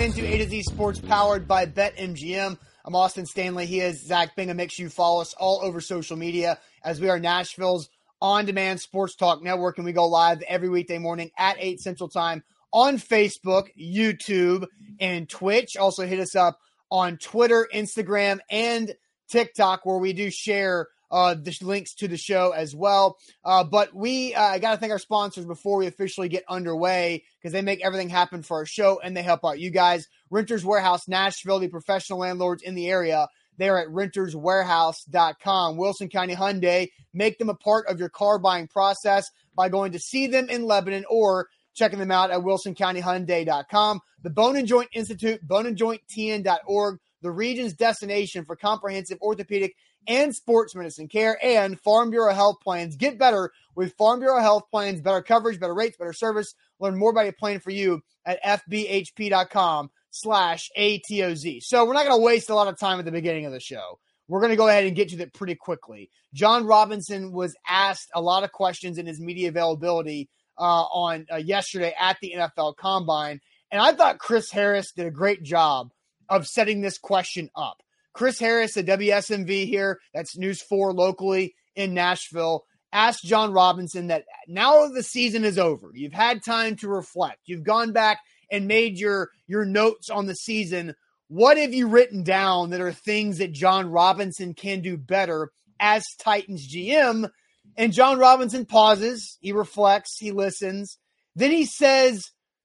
[0.00, 2.56] Welcome into A to Z Sports powered by BetMGM.
[2.86, 3.66] I'm Austin Stanley.
[3.66, 4.56] He is Zach Bingham.
[4.56, 8.80] Make sure you follow us all over social media as we are Nashville's on demand
[8.80, 9.76] sports talk network.
[9.76, 12.42] And we go live every weekday morning at 8 Central Time
[12.72, 14.64] on Facebook, YouTube,
[15.00, 15.76] and Twitch.
[15.76, 16.58] Also, hit us up
[16.90, 18.94] on Twitter, Instagram, and
[19.28, 23.18] TikTok, where we do share uh, the links to the show as well.
[23.44, 27.52] Uh, but we uh, got to thank our sponsors before we officially get underway because
[27.52, 30.06] they make everything happen for our show and they help out you guys.
[30.30, 33.28] Renters Warehouse Nashville, the professional landlords in the area.
[33.58, 35.76] They're at renterswarehouse.com.
[35.76, 39.98] Wilson County Hyundai, make them a part of your car buying process by going to
[39.98, 44.00] see them in Lebanon or checking them out at wilsoncountyhyundai.com.
[44.22, 49.74] The Bone and Joint Institute, boneandjointtn.org, the region's destination for comprehensive orthopedic
[50.06, 52.96] and sports medicine care and Farm Bureau health plans.
[52.96, 56.54] Get better with Farm Bureau health plans, better coverage, better rates, better service.
[56.78, 61.62] Learn more about a plan for you at fbhp.com slash ATOZ.
[61.62, 63.60] So we're not going to waste a lot of time at the beginning of the
[63.60, 63.98] show.
[64.28, 66.10] We're going to go ahead and get to that pretty quickly.
[66.32, 71.36] Jon Robinson was asked a lot of questions in his media availability uh, on uh,
[71.36, 73.40] yesterday at the NFL Combine,
[73.72, 75.90] and I thought Chris Harris did a great job
[76.28, 77.82] of setting this question up.
[78.12, 84.24] Chris Harris, a WSMV here, that's News 4 locally in Nashville, asked Jon Robinson that
[84.48, 85.90] now the season is over.
[85.94, 87.40] You've had time to reflect.
[87.46, 88.18] You've gone back
[88.50, 90.94] and made your your notes on the season.
[91.28, 96.04] What have you written down that are things that Jon Robinson can do better as
[96.18, 97.30] Titans GM?
[97.76, 100.98] And Jon Robinson pauses, he reflects, he listens.
[101.36, 102.24] Then he says,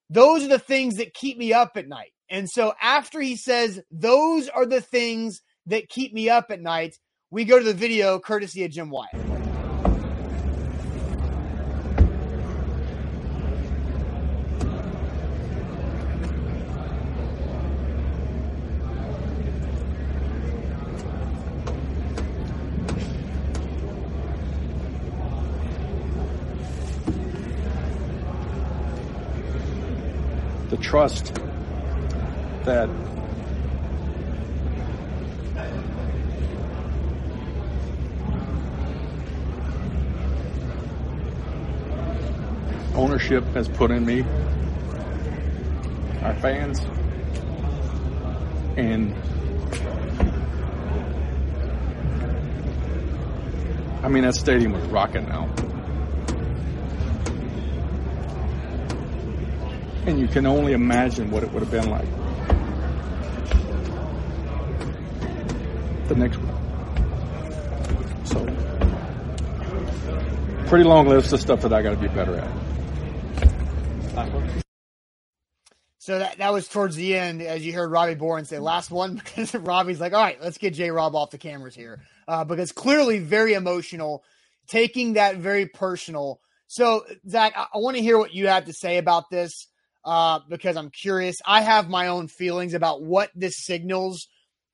[0.10, 2.12] Those are the things that keep me up at night.
[2.30, 6.98] And so after he says, Those are the things that keep me up at night,
[7.32, 9.36] we go to the video courtesy of Jim Wyatt.
[30.70, 31.45] the trust
[32.66, 32.90] that
[42.96, 44.22] ownership has put in me,
[46.24, 46.80] our fans,
[48.78, 49.14] and
[54.04, 55.54] I mean that stadium was rocking now.
[60.08, 62.25] And you can only imagine what it would have been like.
[66.08, 66.66] The next one.
[68.26, 68.46] So,
[70.68, 72.66] pretty long list of stuff that I got to be better at.
[76.06, 79.16] So that, that was towards the end, as you heard Robbie Bohren say, last one,
[79.26, 82.00] because Robbie's like, all right, let's get J Rob off the cameras here.
[82.28, 84.24] Uh, because clearly very emotional,
[84.68, 86.40] taking that very personal.
[86.68, 89.68] So, Zach, I, I want to hear what you have to say about this
[90.04, 91.38] uh, because I'm curious.
[91.44, 94.28] I have my own feelings about what this signals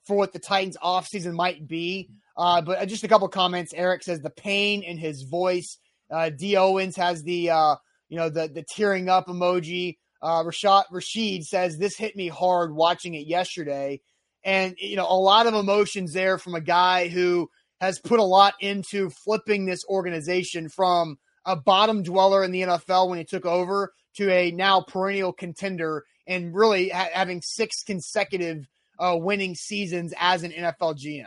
[0.06, 2.10] for what the Titans offseason might be.
[2.38, 3.74] Uh, but just a couple comments.
[3.74, 5.78] Eric says the pain in his voice.
[6.10, 6.58] Uh, D.
[6.58, 7.76] Owens has the, uh,
[8.10, 9.98] you know, the, the tearing up emoji.
[10.22, 14.02] Uh, Rashad Rashid says this hit me hard watching it yesterday,
[14.44, 18.24] and you know a lot of emotions there from a guy who has put a
[18.24, 23.48] lot into flipping this organization from a bottom dweller in the NFL when he took
[23.48, 28.68] over to a now perennial contender and really ha- having six consecutive
[29.02, 31.26] uh, winning seasons as an NFL GM.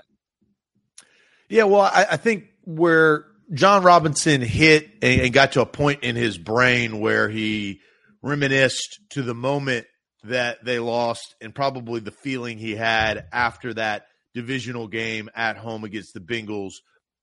[1.48, 6.02] Yeah, well, I, I think where Jon Robinson hit and, and got to a point
[6.02, 7.80] in his brain where he
[8.22, 9.86] reminisced to the moment
[10.24, 15.84] that they lost and probably the feeling he had after that divisional game at home
[15.84, 16.72] against the Bengals.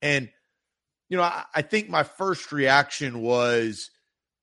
[0.02, 0.30] And,
[1.10, 3.90] you know, I, I think my first reaction was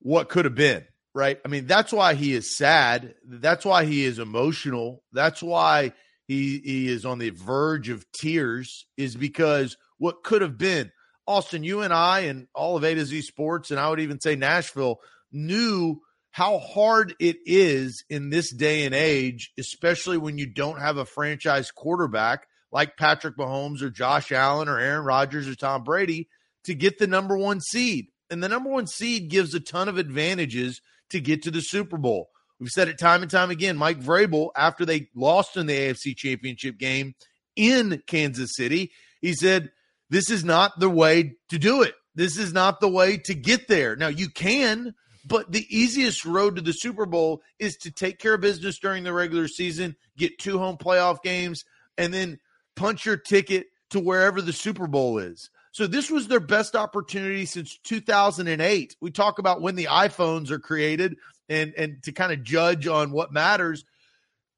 [0.00, 0.84] what could have been,
[1.14, 1.38] right?
[1.44, 3.14] I mean, that's why he is sad.
[3.24, 5.04] That's why he is emotional.
[5.12, 5.92] That's why
[6.28, 10.92] he, he is on the verge of tears, is because what could have been.
[11.26, 14.20] Austin, you and I and all of A to Z Sports, and I would even
[14.20, 15.00] say Nashville,
[15.32, 20.98] knew how hard it is in this day and age, especially when you don't have
[20.98, 26.28] a franchise quarterback like Patrick Mahomes or Josh Allen or Aaron Rodgers or Tom Brady
[26.64, 28.08] to get the number one seed.
[28.30, 31.96] And the number one seed gives a ton of advantages to get to the Super
[31.96, 32.28] Bowl.
[32.60, 33.76] We've said it time and time again.
[33.76, 37.14] Mike Vrabel, after they lost in the AFC Championship game
[37.56, 38.90] in Kansas City,
[39.20, 39.70] he said,
[40.10, 41.94] This is not the way to do it.
[42.14, 43.94] This is not the way to get there.
[43.94, 44.94] Now, you can
[45.24, 49.04] But the easiest road to the Super Bowl is to take care of business during
[49.04, 51.64] the regular season, get two home playoff games,
[51.98, 52.38] and then
[52.76, 55.50] punch your ticket to wherever the Super Bowl is.
[55.72, 58.96] So this was their best opportunity since 2008.
[59.00, 61.16] We talk about when the iPhones are created
[61.48, 63.84] and and to kind of judge on what matters.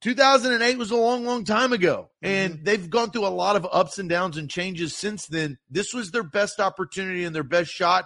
[0.01, 2.63] 2008 was a long, long time ago, and mm-hmm.
[2.63, 5.57] they've gone through a lot of ups and downs and changes since then.
[5.69, 8.05] This was their best opportunity and their best shot,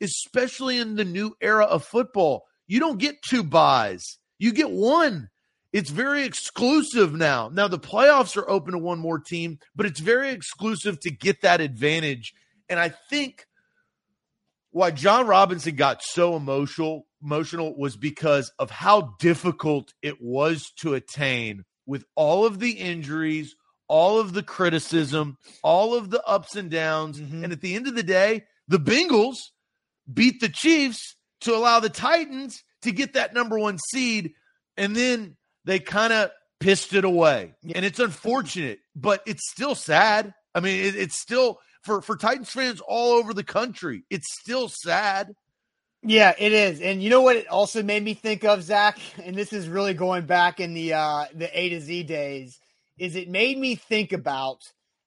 [0.00, 2.44] especially in the new era of football.
[2.66, 5.28] You don't get two buys, you get one.
[5.70, 7.50] It's very exclusive now.
[7.52, 11.42] Now, the playoffs are open to one more team, but it's very exclusive to get
[11.42, 12.32] that advantage.
[12.70, 13.44] And I think
[14.70, 20.94] why Jon Robinson got so emotional emotional was because of how difficult it was to
[20.94, 23.54] attain with all of the injuries,
[23.88, 27.20] all of the criticism, all of the ups and downs.
[27.20, 27.44] Mm-hmm.
[27.44, 29.36] And at the end of the day, the Bengals
[30.12, 34.32] beat the Chiefs to allow the Titans to get that number one seed.
[34.76, 36.30] And then they kind of
[36.60, 37.54] pissed it away.
[37.74, 40.34] And it's unfortunate, but it's still sad.
[40.54, 44.68] I mean, it, it's still for, for Titans fans all over the country, it's still
[44.68, 45.34] sad.
[46.02, 46.80] Yeah, it is.
[46.80, 48.98] And you know what it also made me think of, Zach?
[49.24, 52.58] And this is really going back in the uh the A to Z days,
[52.98, 54.58] is it made me think about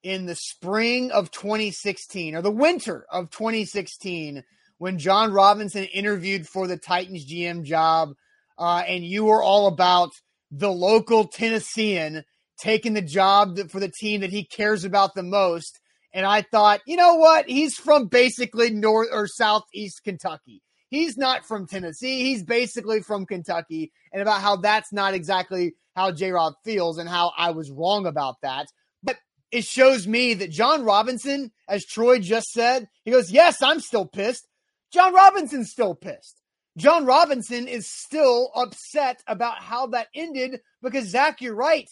[0.04, 4.44] in the spring of 2016 or the winter of 2016
[4.80, 8.10] when Jon Robinson interviewed for the Titans GM job,
[8.58, 10.10] uh, and you were all about
[10.50, 12.24] the local Tennessean
[12.60, 15.80] taking the job for the team that he cares about the most.
[16.14, 17.48] And I thought, you know what?
[17.48, 20.62] He's from basically north or southeast Kentucky.
[20.92, 22.22] He's not from Tennessee.
[22.22, 27.08] He's basically from Kentucky, and about how that's not exactly how J Rob feels and
[27.08, 28.68] how I was wrong about that.
[29.02, 29.16] But
[29.52, 34.06] it shows me that Jon Robinson, as Troy just said, he goes, Yes, I'm still
[34.06, 34.46] pissed.
[34.92, 36.42] Jon Robinson's still pissed.
[36.78, 41.90] Jon Robinson is still upset about how that ended because, Zach, you're right.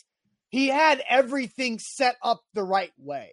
[0.49, 3.31] He had everything set up the right way.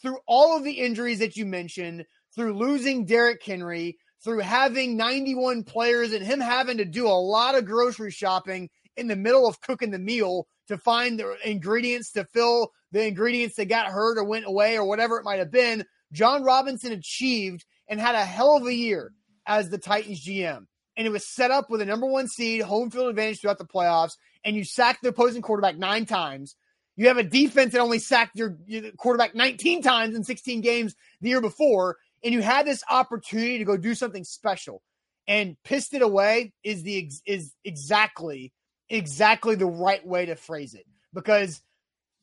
[0.00, 5.64] Through all of the injuries that you mentioned, through losing Derrick Henry, through having 91
[5.64, 9.60] players and him having to do a lot of grocery shopping in the middle of
[9.60, 14.24] cooking the meal to find the ingredients to fill the ingredients that got hurt or
[14.24, 15.84] went away or whatever it might have been.
[16.12, 19.12] Jon Robinson achieved and had a hell of a year
[19.46, 20.66] as the Titans GM.
[20.96, 23.64] And it was set up with a number one seed, home field advantage throughout the
[23.64, 24.12] playoffs.
[24.44, 26.54] And you sacked the opposing quarterback nine times.
[26.96, 30.94] You have a defense that only sacked your, your quarterback 19 times in 16 games
[31.22, 34.82] the year before and you had this opportunity to go do something special
[35.26, 38.52] and pissed it away is the is exactly
[38.88, 40.86] exactly the right way to phrase it.
[41.14, 41.60] Because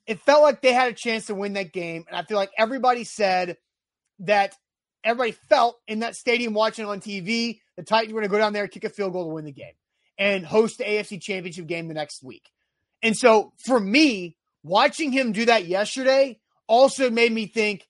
[0.07, 2.50] it felt like they had a chance to win that game and i feel like
[2.57, 3.57] everybody said
[4.18, 4.56] that
[5.04, 8.54] everybody felt in that stadium watching on tv the titans were going to go down
[8.54, 9.74] there kick a field goal to win the game
[10.19, 12.51] and host the afc championship game the next week.
[13.01, 17.88] And so for me watching him do that yesterday also made me think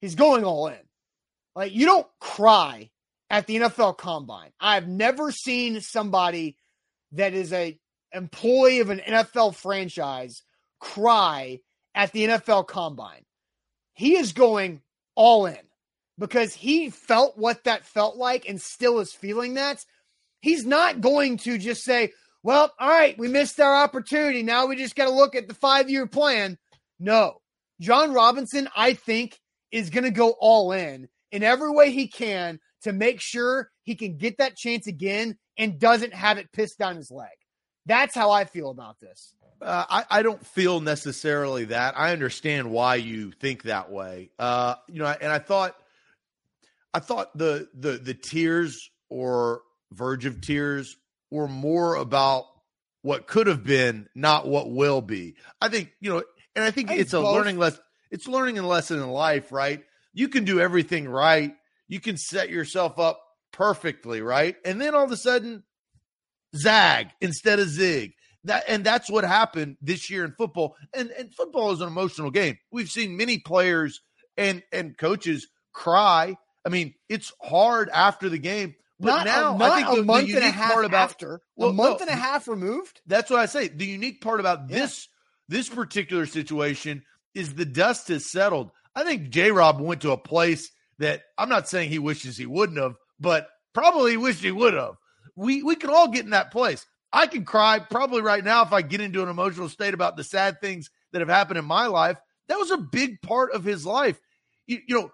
[0.00, 0.78] he's going all in
[1.54, 2.90] like you don't cry
[3.28, 4.50] at the NFL combine.
[4.60, 6.56] I've never seen somebody
[7.12, 7.78] that is a
[8.12, 10.42] employee of an NFL franchise
[10.80, 11.60] cry
[11.94, 13.24] at the NFL combine.
[13.94, 14.80] He is going
[15.14, 15.58] all in
[16.18, 19.84] because he felt what that felt like and still is feeling that.
[20.40, 24.42] He's not going to just say, well, all right, we missed our opportunity.
[24.42, 26.58] Now we just got to look at the five year plan.
[26.98, 27.40] No.
[27.80, 29.38] Jon Robinson, I think,
[29.70, 33.94] is going to go all in in every way he can to make sure he
[33.94, 37.28] can get that chance again and doesn't have it pissed down his leg.
[37.86, 39.34] That's how I feel about this.
[39.60, 41.98] Uh, I, I, don't feel necessarily that.
[41.98, 44.30] I understand why you think that way.
[44.38, 45.76] Uh, you know, and I thought,
[46.94, 49.60] I thought the the the tears or
[49.92, 50.96] verge of tears
[51.30, 52.46] were more about
[53.02, 55.34] what could have been, not what will be.
[55.60, 56.22] I think you know,
[56.56, 57.82] and I think I it's a learning lesson.
[58.10, 59.84] It's learning a lesson in life, right?
[60.12, 61.54] You can do everything right.
[61.88, 63.20] You can set yourself up
[63.52, 64.56] perfectly, right?
[64.64, 65.64] And then all of a sudden,
[66.56, 68.12] zag instead of zig.
[68.44, 70.76] That and that's what happened this year in football.
[70.94, 72.58] And and football is an emotional game.
[72.70, 74.00] We've seen many players
[74.36, 76.36] and and coaches cry.
[76.64, 78.74] I mean, it's hard after the game.
[78.98, 81.40] But not, now, not I think the, a month the and a half about, after
[81.56, 83.00] well, a month no, and a half removed.
[83.06, 83.68] That's what I say.
[83.68, 84.80] The unique part about yeah.
[84.80, 85.08] this
[85.48, 87.02] this particular situation
[87.34, 88.70] is the dust has settled.
[88.94, 92.46] I think J Rob went to a place that I'm not saying he wishes he
[92.46, 94.94] wouldn't have, but probably wished he would have.
[95.36, 96.84] We we can all get in that place.
[97.12, 100.24] I can cry probably right now if I get into an emotional state about the
[100.24, 102.18] sad things that have happened in my life.
[102.48, 104.20] That was a big part of his life.
[104.66, 105.12] You, you know,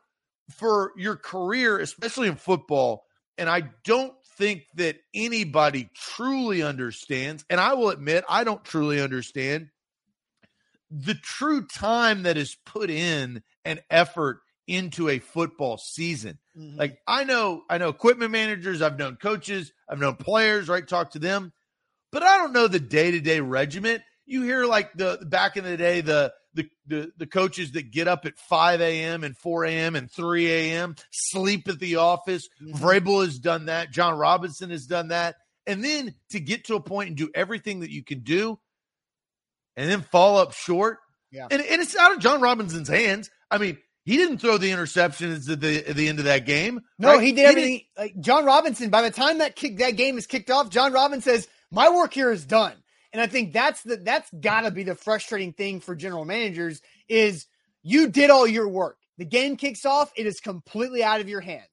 [0.51, 3.05] for your career, especially in football,
[3.39, 9.01] and I don't think that anybody truly understands, and I will admit I don't truly
[9.01, 9.69] understand
[10.91, 16.39] the true time that is put in and effort into a football season.
[16.57, 16.79] Mm-hmm.
[16.79, 20.87] Like I know, I know equipment managers, I've known coaches, I've known players, right?
[20.87, 21.53] Talk to them,
[22.13, 24.03] but I don't know the day to day regiment.
[24.25, 28.09] You hear like the back in the day, the the, the the coaches that get
[28.09, 29.25] up at 5 a.m.
[29.25, 29.95] and 4 a.m.
[29.95, 30.97] and 3 a.m.
[31.11, 32.49] sleep at the office.
[32.61, 32.85] Mm-hmm.
[32.85, 33.93] Vrabel has done that.
[33.93, 35.37] Jon Robinson has done that.
[35.67, 38.59] And then to get to a point and do everything that you can do
[39.77, 40.99] and then fall up short.
[41.31, 41.49] Yeah.
[41.51, 43.31] And, and it's out of Jon Robinson's hands.
[43.51, 46.81] I mean, he didn't throw the interceptions at the at the end of that game.
[46.99, 47.23] No, right?
[47.23, 47.83] he did everything.
[47.99, 51.35] like Jon Robinson, by the time that kick that game is kicked off, Jon Robinson
[51.35, 52.75] says, "My work here is done."
[53.13, 56.81] And I think that's the that's got to be the frustrating thing for general managers
[57.09, 57.47] is
[57.83, 58.99] you did all your work.
[59.19, 61.65] The game kicks off, it is completely out of your hands.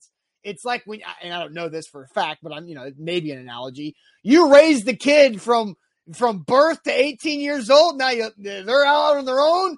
[0.44, 2.92] It's like when and I don't know this for a fact, but I'm you know
[2.98, 3.96] maybe an analogy.
[4.24, 5.76] You raise the kid from
[6.14, 7.98] from birth to 18 years old.
[7.98, 9.78] Now you, they're out on their own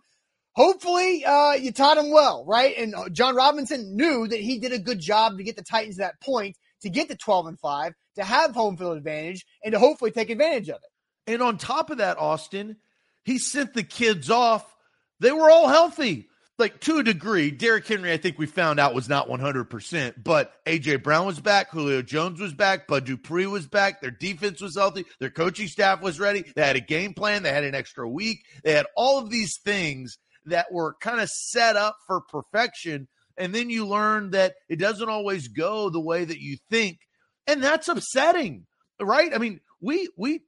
[0.56, 2.76] hopefully uh, you taught them well, right?
[2.78, 6.20] And Jon Robinson knew that he did a good job to get the Titans that
[6.22, 10.12] point, to get to 12 and 5, to have home field advantage, and to hopefully
[10.12, 11.32] take advantage of it.
[11.32, 12.78] And on top of that, Austin,
[13.24, 14.76] he sent the kids off.
[15.20, 16.30] They were all healthy.
[16.58, 20.54] Like to a degree, Derrick Henry, I think we found out was not 100%, but
[20.66, 24.78] AJ Brown was back, Julio Jones was back, Bud Dupree was back, their defense was
[24.78, 28.08] healthy, their coaching staff was ready, they had a game plan, they had an extra
[28.08, 33.10] week, they had all of these things that were kind of set up for perfection.
[33.38, 37.00] And then you learn that it doesn't always go the way that you think.
[37.48, 38.66] And that's upsetting,
[39.00, 39.34] right?
[39.34, 40.42] I mean, we, we,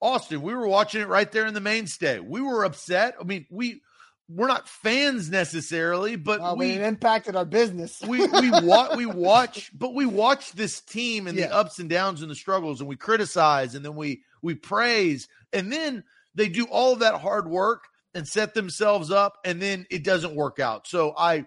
[0.00, 2.20] Austin, we were watching it right there in the mainstay.
[2.20, 3.16] We were upset.
[3.20, 3.80] I mean, we,
[4.28, 8.00] we're not fans necessarily, but well, we impacted our business.
[8.06, 11.46] we we watch we watch, but we watch this team and yeah.
[11.46, 15.28] the ups and downs and the struggles, and we criticize, and then we we praise,
[15.52, 16.04] and then
[16.34, 20.34] they do all of that hard work, and set themselves up and then it doesn't
[20.34, 20.86] work out.
[20.86, 21.46] So I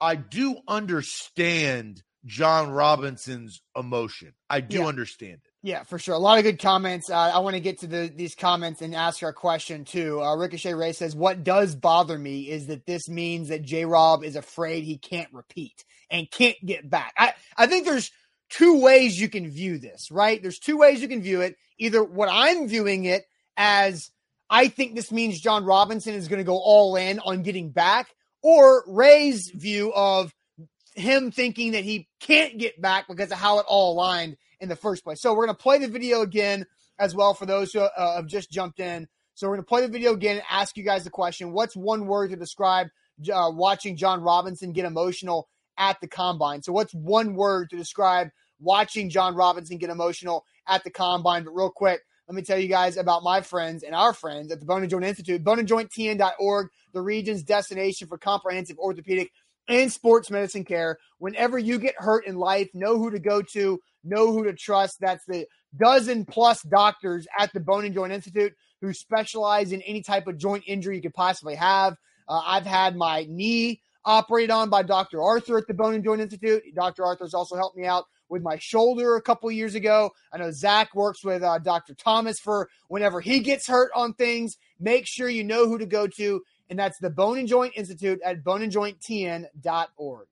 [0.00, 4.32] I do understand Jon Robinson's emotion.
[4.48, 4.86] I do yeah.
[4.86, 5.51] understand it.
[5.64, 6.14] Yeah, for sure.
[6.14, 7.08] A lot of good comments.
[7.08, 10.20] Uh, I want to get to the, these comments and ask our question too.
[10.20, 13.84] Uh, Ricochet Ray says, "What does bother me is that this means that J.
[13.84, 18.10] Rob is afraid he can't repeat and can't get back." I I think there's
[18.50, 20.10] two ways you can view this.
[20.10, 20.42] Right?
[20.42, 21.56] There's two ways you can view it.
[21.78, 23.24] Either what I'm viewing it
[23.56, 24.10] as
[24.50, 28.08] I think this means Jon Robinson is going to go all in on getting back,
[28.42, 30.34] or Ray's view of
[30.94, 34.76] him thinking that he can't get back because of how it all aligned in the
[34.76, 35.20] first place.
[35.20, 36.64] So we're going to play the video again
[36.98, 39.08] as well for those who uh, have just jumped in.
[39.34, 41.76] So we're going to play the video again and ask you guys the question What's
[41.76, 42.88] one word to describe
[43.32, 46.62] uh, watching Jon Robinson get emotional at the combine?
[46.62, 48.28] So, what's one word to describe
[48.60, 51.44] watching Jon Robinson get emotional at the combine?
[51.44, 54.60] But real quick, let me tell you guys about my friends and our friends at
[54.60, 59.32] the Bone and Joint Institute, boneandjointtn.org, the region's destination for comprehensive orthopedic
[59.68, 60.98] and sports medicine care.
[61.18, 64.98] Whenever you get hurt in life, know who to go to, know who to trust.
[65.00, 68.52] That's the dozen plus doctors at the Bone and Joint Institute
[68.82, 71.96] who specialize in any type of joint injury you could possibly have.
[72.28, 75.22] Uh, I've had my knee operated on by Dr.
[75.22, 76.62] Arthur at the Bone and Joint Institute.
[76.74, 77.04] Dr.
[77.04, 80.10] Arthur's also helped me out with my shoulder a couple years ago.
[80.32, 81.94] I know Zach works with uh, Dr.
[81.94, 84.56] Thomas for whenever he gets hurt on things.
[84.80, 88.20] Make sure you know who to go to, and that's the Bone and Joint Institute
[88.24, 90.26] at boneandjointtn.org.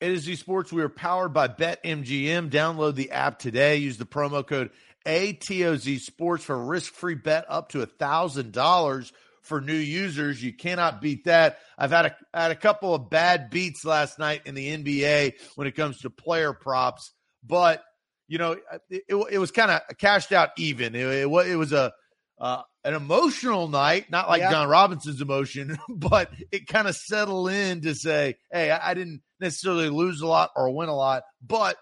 [0.00, 0.72] It is the Sports.
[0.72, 2.50] We are powered by BetMGM.
[2.50, 3.76] Download the app today.
[3.76, 4.70] Use the promo code
[5.06, 10.42] ATOZ Sports for a risk-free bet up to a thousand dollars for new users.
[10.42, 11.58] You cannot beat that.
[11.76, 15.66] I've had a had a couple of bad beats last night in the NBA when
[15.66, 17.82] it comes to player props but
[18.28, 20.94] you know, it, it, it was kind of cashed out even.
[20.94, 21.92] It, it, it was a
[22.40, 24.50] uh, an emotional night, not like yeah.
[24.50, 29.22] Jon Robinson's emotion, but it kind of settled in to say, hey, I, I, didn't
[29.38, 31.76] necessarily lose a lot or win a lot, but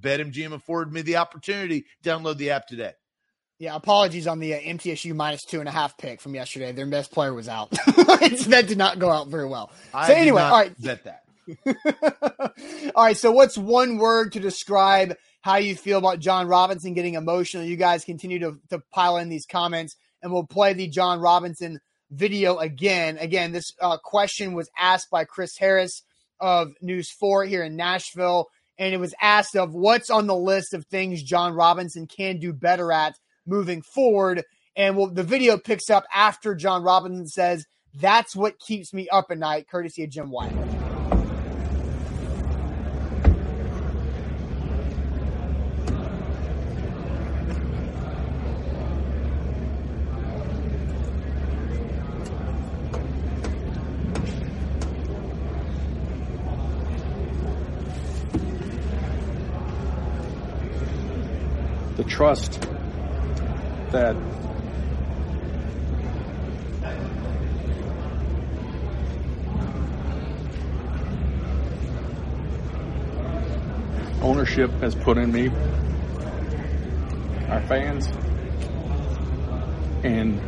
[0.00, 1.86] BetMGM afforded me the opportunity.
[2.04, 2.92] Download the app today.
[3.58, 6.72] Yeah, apologies on the uh, MTSU minus two and a half pick from yesterday.
[6.72, 7.70] Their best player was out.
[7.86, 9.72] that did not go out very well.
[9.94, 11.22] I so anyway, all right, bet that.
[12.94, 13.16] All right.
[13.16, 15.14] So, what's one word to describe
[15.46, 17.64] how you feel about Jon Robinson getting emotional?
[17.64, 21.78] You guys continue to, to pile in these comments, and we'll play the Jon Robinson
[22.10, 23.16] video again.
[23.18, 26.02] Again, this uh, question was asked by Chris Harris
[26.40, 30.74] of News 4 here in Nashville, and it was asked of what's on the list
[30.74, 33.14] of things Jon Robinson can do better at
[33.46, 34.42] moving forward.
[34.74, 39.26] And we'll, the video picks up after Jon Robinson says, That's what keeps me up
[39.30, 40.75] at night, courtesy of Jim Wyatt.
[61.96, 62.60] The trust
[63.90, 64.14] that
[74.20, 75.48] ownership has put in me,
[77.48, 78.08] our fans,
[80.04, 80.40] and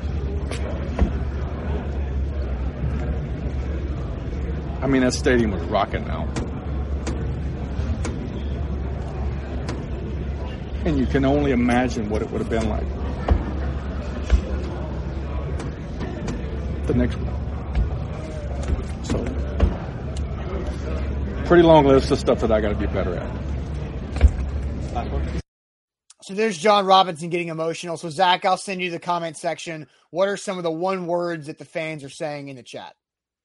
[4.82, 6.28] I mean that stadium was rocking now.
[10.88, 12.88] And you can only imagine what it would have been like.
[16.86, 17.28] The next one.
[19.04, 19.22] So,
[21.44, 23.30] pretty long list of stuff that I got to be better at.
[26.22, 27.98] So there's Jon Robinson getting emotional.
[27.98, 29.88] So Zach, I'll send you the comment section.
[30.08, 32.94] What are some of the one words that the fans are saying in the chat?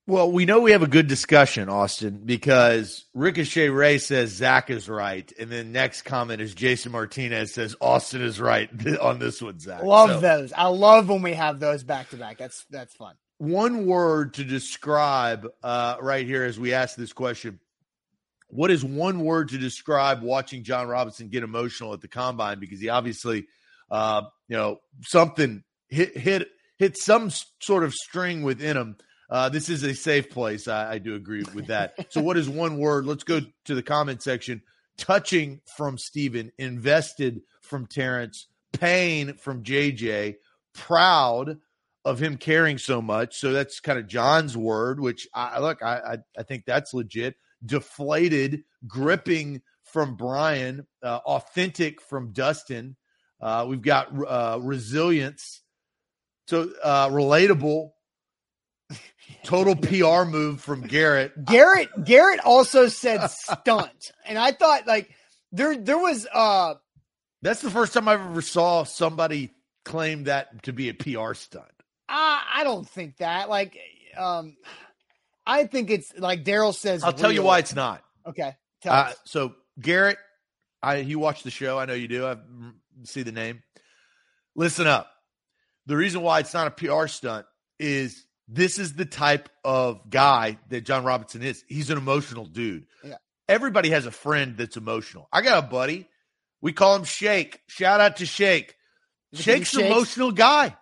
[0.05, 4.89] Well, we know we have a good discussion, Austin, because Ricochet Ray says Zach is
[4.89, 8.69] right, and then next comment is Jason Martinez says Austin is right
[9.01, 9.59] on this one.
[9.59, 10.51] Zach, love so, those.
[10.51, 12.37] I love when we have those back to back.
[12.37, 13.15] That's that's fun.
[13.37, 17.61] One word to describe uh, right here as we ask this question:
[18.49, 22.59] What is one word to describe watching Jon Robinson get emotional at the combine?
[22.59, 23.47] Because he obviously,
[23.89, 27.31] uh, you know, something hit hit hit some
[27.61, 28.97] sort of string within him
[29.33, 30.67] uh, this is a safe place.
[30.67, 32.13] I, I do agree with that.
[32.13, 33.07] so, what is one word?
[33.07, 34.61] Let's go to the comment section.
[34.95, 40.35] Touching from Steven, invested from Terrence, pain from JJ,
[40.75, 41.57] proud
[42.05, 43.37] of him caring so much.
[43.39, 47.35] So that's kind of John's word, which I look, I, I, I think that's legit.
[47.65, 52.97] Deflated, gripping from Brian, uh, authentic from Dustin.
[53.41, 55.61] Uh, we've got uh, resilience.
[56.47, 57.93] So uh, relatable
[59.43, 61.45] Total PR move from Garrett.
[61.45, 64.11] Garrett Garrett also said stunt.
[64.25, 65.09] and I thought like
[65.51, 66.75] there there was uh
[67.41, 69.51] That's the first time I ever saw somebody
[69.85, 71.65] claim that to be a PR stunt.
[72.07, 73.49] Uh, I don't think that.
[73.49, 73.77] Like
[74.17, 74.55] um
[75.45, 77.19] I think it's like Daryl says I'll real.
[77.19, 78.03] tell you why it's not.
[78.25, 78.55] Okay.
[78.85, 80.17] Uh, so Garrett,
[80.81, 82.25] I you watch the show, I know you do.
[82.25, 82.37] I
[83.03, 83.63] see the name.
[84.55, 85.09] Listen up.
[85.85, 87.45] The reason why it's not a PR stunt
[87.79, 91.63] is this is the type of guy that Jon Robinson is.
[91.67, 92.85] He's an emotional dude.
[93.03, 93.15] Yeah.
[93.47, 95.27] Everybody has a friend that's emotional.
[95.31, 96.07] I got a buddy.
[96.61, 97.61] We call him Shake.
[97.67, 98.75] Shout out to Shake.
[99.33, 100.75] Shake's an emotional guy.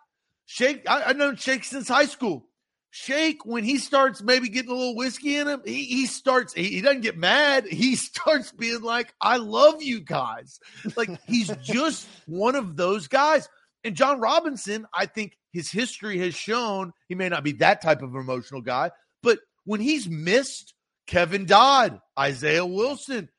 [0.46, 2.46] Shake, I, I know Shake since high school.
[2.90, 6.66] Shake, when he starts maybe getting a little whiskey in him, he, he starts, he,
[6.66, 7.66] he, doesn't get mad.
[7.66, 10.60] He starts being like, I love you guys.
[10.98, 13.48] Like he's just one of those guys.
[13.84, 18.02] And Jon Robinson, I think his history has shown he may not be that type
[18.02, 18.92] of emotional guy,
[19.24, 20.74] but when he's missed
[21.08, 23.30] Kevin Dodd, Isaiah Wilson,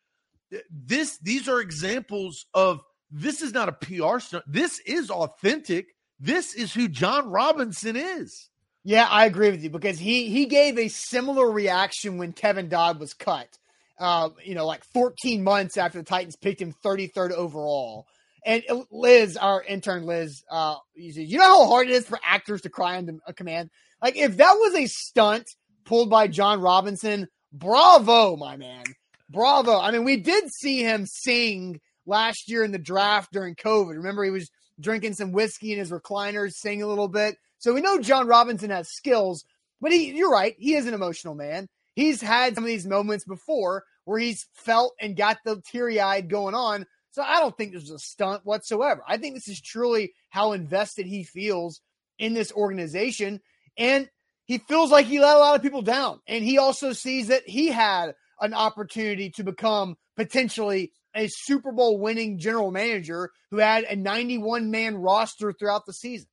[0.70, 4.44] this these are examples of this is not a PR stunt.
[4.46, 5.86] This is authentic.
[6.18, 8.48] This is who Jon Robinson is.
[8.84, 12.98] Yeah, I agree with you because he he gave a similar reaction when Kevin Dodd
[12.98, 13.58] was cut.
[13.98, 18.06] Uh, you know, like 14 months after the Titans picked him 33rd overall.
[18.44, 22.68] And Liz, our intern Liz, uh, you know how hard it is for actors to
[22.68, 23.70] cry on a command.
[24.02, 25.48] Like if that was a stunt
[25.84, 28.84] pulled by Jon Robinson, bravo, my man,
[29.30, 29.78] bravo.
[29.78, 33.96] I mean, we did see him sing last year in the draft during COVID.
[33.96, 34.50] Remember, he was
[34.80, 37.36] drinking some whiskey in his recliners, sing a little bit.
[37.58, 39.44] So we know Jon Robinson has skills,
[39.80, 41.68] but he, you're right, he is an emotional man.
[41.94, 46.28] He's had some of these moments before where he's felt and got the teary eyed
[46.28, 46.86] going on.
[47.12, 49.02] So I don't think this is a stunt whatsoever.
[49.06, 51.80] I think this is truly how invested he feels
[52.18, 53.40] in this organization.
[53.76, 54.08] And
[54.46, 56.20] he feels like he let a lot of people down.
[56.26, 61.98] And he also sees that he had an opportunity to become potentially a Super Bowl
[61.98, 66.28] winning general manager who had a 91 man roster throughout the season.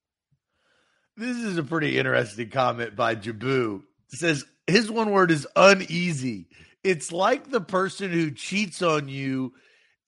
[1.17, 3.81] This is a pretty interesting comment by Jabu.
[4.13, 6.47] It says his one word is uneasy.
[6.85, 9.53] It's like the person who cheats on you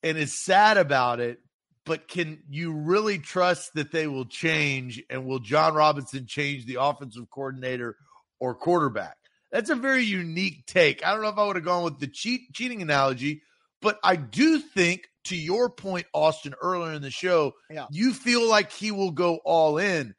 [0.04, 1.40] and is sad about it,
[1.86, 5.02] but can you really trust that they will change?
[5.10, 7.98] And will Jon Robinson change the offensive coordinator
[8.40, 9.18] or quarterback?
[9.52, 11.06] That's a very unique take.
[11.06, 13.42] I don't know if I would have gone with the cheat cheating analogy,
[13.82, 17.86] but I do think, to your point, Austin, earlier in the show, yeah.
[17.92, 20.16] you feel like he will go all in.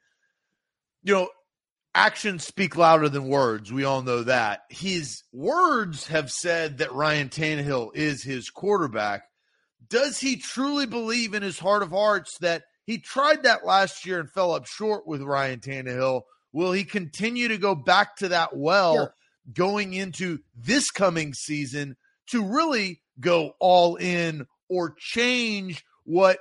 [1.03, 1.29] You know,
[1.95, 3.71] actions speak louder than words.
[3.71, 4.61] We all know that.
[4.69, 9.23] His words have said that Ryan Tannehill is his quarterback
[9.93, 14.19] does he truly believe in his heart of hearts that he tried that last year
[14.19, 16.23] and fell up short with Ryan Tannehill?
[16.51, 19.15] Will he continue to go back to that well sure.
[19.53, 21.95] going into this coming season
[22.31, 26.39] to really go all in or change what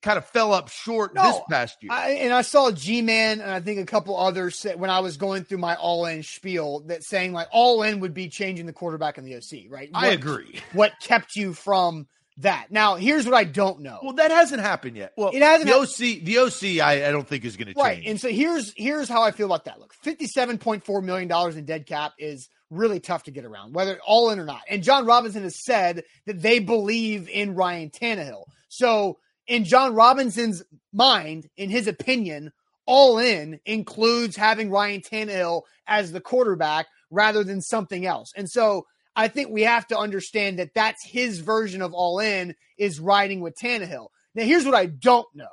[0.00, 1.92] kind of fell up short No, this past year.
[1.92, 5.00] I, and I saw G Man and I think a couple others say, when I
[5.00, 8.64] was going through my all in spiel that saying like all in would be changing
[8.64, 9.90] the quarterback in the OC, right?
[9.92, 10.60] I agree.
[10.72, 12.06] What kept you from
[12.38, 12.70] that?
[12.70, 13.98] Now, here's what I don't know.
[14.02, 15.12] Well, that hasn't happened yet.
[15.16, 17.74] Well, It hasn't The hap- OC, the OC, I, I don't think is going to
[17.74, 17.84] change.
[17.84, 18.02] Right.
[18.06, 19.78] And so here's here's how I feel about that.
[19.80, 24.38] Look, $57.4 million in dead cap is really tough to get around, whether all in
[24.38, 24.60] or not.
[24.68, 28.44] And Jon Robinson has said that they believe in Ryan Tannehill.
[28.68, 32.52] So in Jon Robinson's mind, in his opinion,
[32.86, 38.32] all in includes having Ryan Tannehill as the quarterback rather than something else.
[38.36, 38.86] And so
[39.18, 43.40] I think we have to understand that that's his version of all in is riding
[43.40, 44.10] with Tannehill.
[44.36, 45.48] Now, here's what I don't know.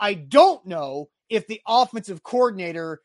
[0.00, 3.00] I don't know if the offensive coordinator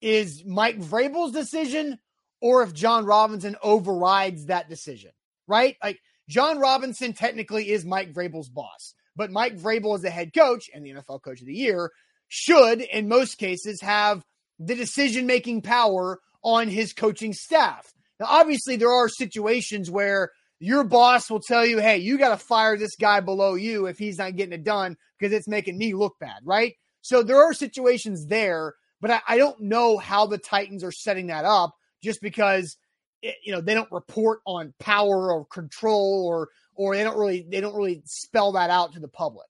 [0.00, 1.98] is Mike Vrabel's decision
[2.40, 5.10] or if Jon Robinson overrides that decision,
[5.46, 5.76] right?
[5.82, 10.70] Like Jon Robinson technically is Mike Vrabel's boss, but Mike Vrabel as the head coach
[10.72, 11.90] and the NFL coach of the year
[12.28, 14.24] should, in most cases, have
[14.58, 17.92] the decision making power on his coaching staff.
[18.20, 22.36] Now, obviously, there are situations where your boss will tell you, hey, you got to
[22.36, 25.94] fire this guy below you if he's not getting it done because it's making me
[25.94, 26.74] look bad, right?
[27.02, 31.26] So there are situations there, but I, I don't know how the Titans are setting
[31.26, 32.76] that up just because
[33.20, 37.44] it, you know they don't report on power or control or or they don't really
[37.48, 39.48] they don't really spell that out to the public.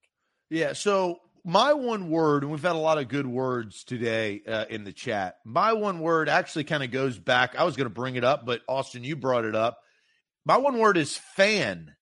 [0.51, 0.73] Yeah.
[0.73, 4.85] So my one word, and we've had a lot of good words today uh, in
[4.85, 5.37] the chat.
[5.45, 7.55] My one word actually kind of goes back.
[7.57, 9.79] I was going to bring it up, but Austin, you brought it up.
[10.47, 11.95] My one word is fan.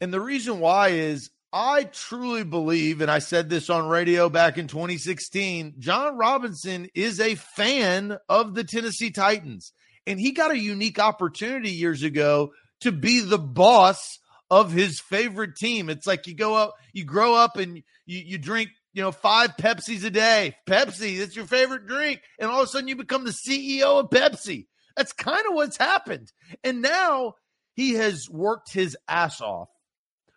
[0.00, 4.58] And the reason why is I truly believe, and I said this on radio back
[4.58, 9.72] in 2016, Jon Robinson is a fan of the Tennessee Titans.
[10.06, 14.18] And he got a unique opportunity years ago to be the boss
[14.54, 15.90] of his favorite team.
[15.90, 19.56] It's like you go up, you grow up and you, you drink, you know, five
[19.56, 20.54] Pepsis a day.
[20.64, 22.20] Pepsi, that's your favorite drink.
[22.38, 24.66] And all of a sudden you become the CEO of Pepsi.
[24.96, 26.30] That's kind of what's happened.
[26.62, 27.34] And now
[27.74, 29.70] he has worked his ass off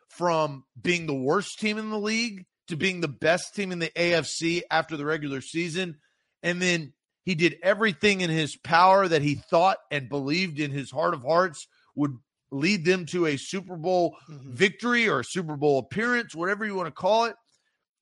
[0.09, 3.91] from being the worst team in the league to being the best team in the
[3.95, 5.97] AFC after the regular season.
[6.41, 10.89] And then he did everything in his power that he thought and believed in his
[10.89, 12.17] heart of hearts would
[12.51, 14.53] lead them to a Super Bowl Mhm.
[14.53, 17.35] victory or a Super Bowl appearance, whatever you want to call it.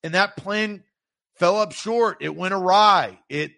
[0.03, 0.83] And that plan
[1.35, 2.17] fell up short.
[2.21, 3.19] It went awry.
[3.29, 3.53] It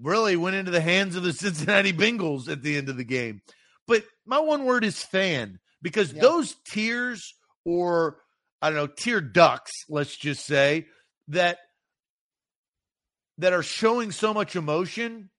[0.00, 3.42] really went into the hands of the Cincinnati Bengals at the end of the game.
[3.86, 6.22] But my one word is fan because Yeah.
[6.22, 8.20] those tears or
[8.60, 10.86] I don't know, tear ducks, let's just say,
[11.28, 11.58] that
[13.38, 15.30] that are showing so much emotion,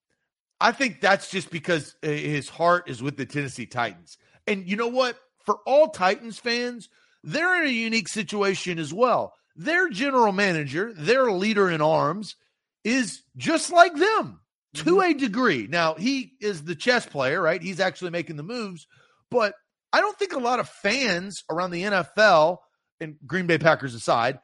[0.62, 4.18] I think that's just because uh, his heart is with the Tennessee Titans.
[4.50, 5.18] And you know what?
[5.46, 6.90] For all Titans fans,
[7.24, 9.34] they're in a unique situation as well.
[9.56, 12.36] Their general manager, their leader in arms,
[12.84, 14.40] is just like them
[14.76, 15.12] to mm-hmm.
[15.12, 15.68] a degree.
[15.70, 17.62] Now, he is the chess player, right?
[17.62, 18.88] He's actually making the moves,
[19.30, 19.54] but
[19.94, 22.58] I don't think a lot of fans around the NFL,
[23.00, 24.40] and Green Bay Packers aside,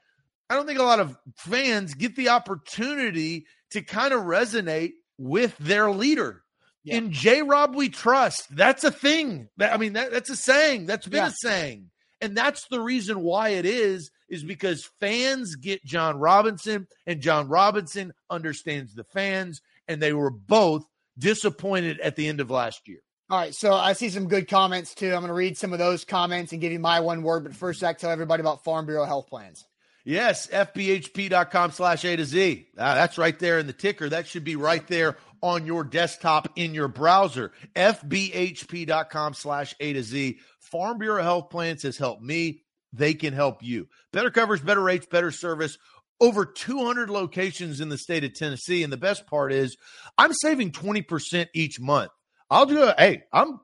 [0.50, 5.58] I don't think a lot of fans get the opportunity to kind of resonate with
[5.58, 6.44] their leader.
[6.86, 6.96] Yeah.
[6.98, 8.56] In J Rob, we trust.
[8.56, 9.50] That's a thing.
[9.58, 10.86] That, I mean, that, that's a saying.
[10.86, 11.28] That's been Yeah.
[11.30, 11.90] a saying.
[12.22, 17.48] And that's the reason why it is, is because fans get Jon Robinson, and Jon
[17.50, 20.86] Robinson understands the fans, and they were both
[21.18, 23.00] disappointed at the end of last year.
[23.30, 25.08] All right, so I see some good comments too.
[25.08, 27.44] I'm going to read some of those comments and give you my one word.
[27.44, 29.66] But first, Zach, tell everybody about Farm Bureau health plans.
[30.04, 32.68] Yes, fbhp.com slash A to Z.
[32.78, 34.08] Ah, that's right there in the ticker.
[34.10, 37.52] That should be right there on your desktop in your browser.
[37.76, 40.40] fbhp.com slash A to Z.
[40.60, 42.64] Farm Bureau Health Plans has helped me.
[42.94, 43.88] They can help you.
[44.14, 45.78] Better coverage, better rates, better service.
[46.22, 48.84] Over 200 locations in the state of Tennessee.
[48.84, 49.76] And the best part is
[50.18, 52.12] I'm saving 20% each month.
[52.50, 52.96] I'll do it.
[52.98, 53.60] Hey, I'm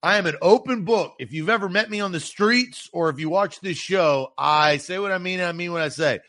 [0.00, 1.14] I am an open book.
[1.18, 4.76] If you've ever met me on the streets or if you watch this show, I
[4.76, 6.20] say what I mean I mean what I say.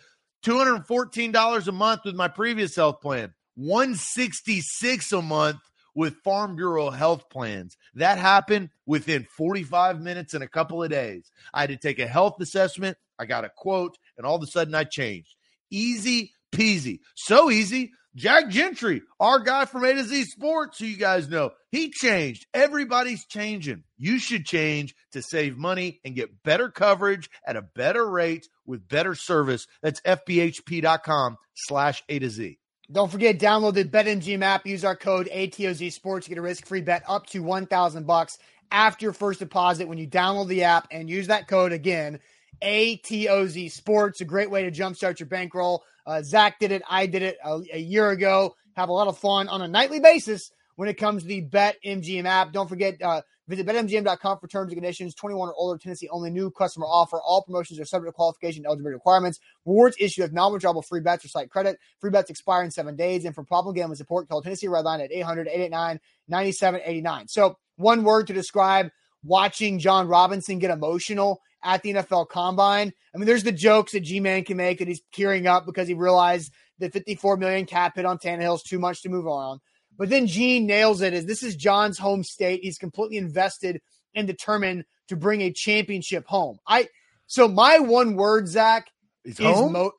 [0.43, 3.33] $214 a month with my previous health plan.
[3.59, 5.59] 166 a month
[5.93, 7.75] with Farm Bureau health plans.
[7.95, 11.29] That happened within 45 minutes and a couple of days.
[11.53, 14.47] I had to take a health assessment, I got a quote, and all of a
[14.47, 15.35] sudden I changed.
[15.69, 16.99] Easy peasy.
[17.15, 17.91] So easy.
[18.15, 22.47] Jack Gentry, our guy from A to Z Sports, who you guys know, he changed.
[22.53, 23.83] Everybody's changing.
[23.97, 28.87] You should change to save money and get better coverage at a better rate with
[28.87, 29.67] better service.
[29.81, 32.58] That's fbhp.com slash A to Z.
[32.91, 34.65] Don't forget, download the BetMGM app.
[34.65, 38.39] Use our code ATOZ Sports to get a risk-free bet up to one thousand bucks
[38.71, 42.19] after your first deposit when you download the app and use that code again.
[42.63, 45.83] ATOZ Sports, a great way to jumpstart your bankroll.
[46.07, 46.81] Uh, Zach did it.
[46.89, 48.55] I did it a, a year ago.
[48.75, 51.77] Have a lot of fun on a nightly basis when it comes to the Bet
[51.85, 52.53] MGM app.
[52.53, 55.13] Don't forget, uh, visit betmgm.com for terms and conditions.
[55.15, 57.19] 21 or older, Tennessee only new customer offer.
[57.19, 59.39] All promotions are subject to qualification and eligibility requirements.
[59.65, 61.77] Rewards issued with non-withdrawable free bets or site credit.
[61.99, 63.25] Free bets expire in seven days.
[63.25, 67.29] And for problem gambling support, call Tennessee Red Line at 800-889-9789.
[67.29, 68.91] So one word to describe
[69.23, 72.93] watching Jon Robinson get emotional at the NFL Combine.
[73.13, 75.93] I mean, there's the jokes that G-Man can make that he's tearing up because he
[75.93, 79.59] realized the 54 million cap hit on Tannehill is too much to move on.
[79.99, 82.61] But then Gene nails it as this is Jon's home state.
[82.63, 83.81] He's completely invested
[84.15, 86.57] and determined to bring a championship home.
[86.65, 86.87] I
[87.27, 88.87] so my one word, Zach,
[89.23, 89.73] He's is home.
[89.73, 89.91] mo-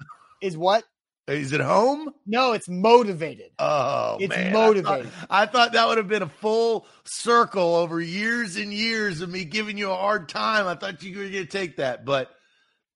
[0.43, 0.83] is what?
[1.29, 2.11] Is it home?
[2.27, 3.51] No, it's motivated.
[3.61, 4.53] Oh, It's man.
[4.53, 5.07] motivated.
[5.07, 9.21] I thought, I thought that would have been a full circle over years and years
[9.21, 10.67] of me giving you a hard time.
[10.67, 12.31] I thought you were going to take that, but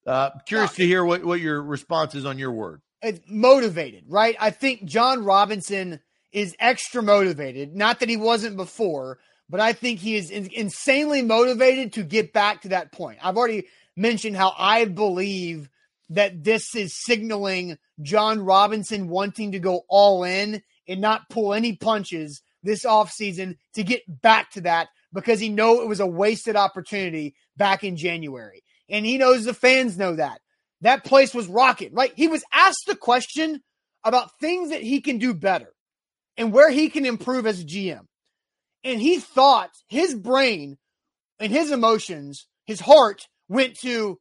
[0.04, 0.76] uh, curious No.
[0.82, 2.80] to hear what, what your response is on your word.
[3.02, 4.34] it's motivated, right?
[4.40, 6.00] I think Jon Robinson
[6.34, 7.74] is extra motivated.
[7.74, 9.18] Not that he wasn't before,
[9.48, 13.18] but I think he is in- insanely motivated to get back to that point.
[13.22, 15.70] I've already mentioned how I believe
[16.10, 21.76] that this is signaling Jon Robinson wanting to go all in and not pull any
[21.76, 26.56] punches this offseason to get back to that because he know it was a wasted
[26.56, 28.64] opportunity back in January.
[28.88, 30.40] And he knows the fans know that
[30.80, 32.12] that place was rocking, right?
[32.16, 33.62] He was asked the question
[34.02, 35.74] about things that he can do better
[36.36, 38.06] and where he can improve as a GM.
[38.82, 40.76] And he thought his brain
[41.38, 44.18] and his emotions, his heart went to,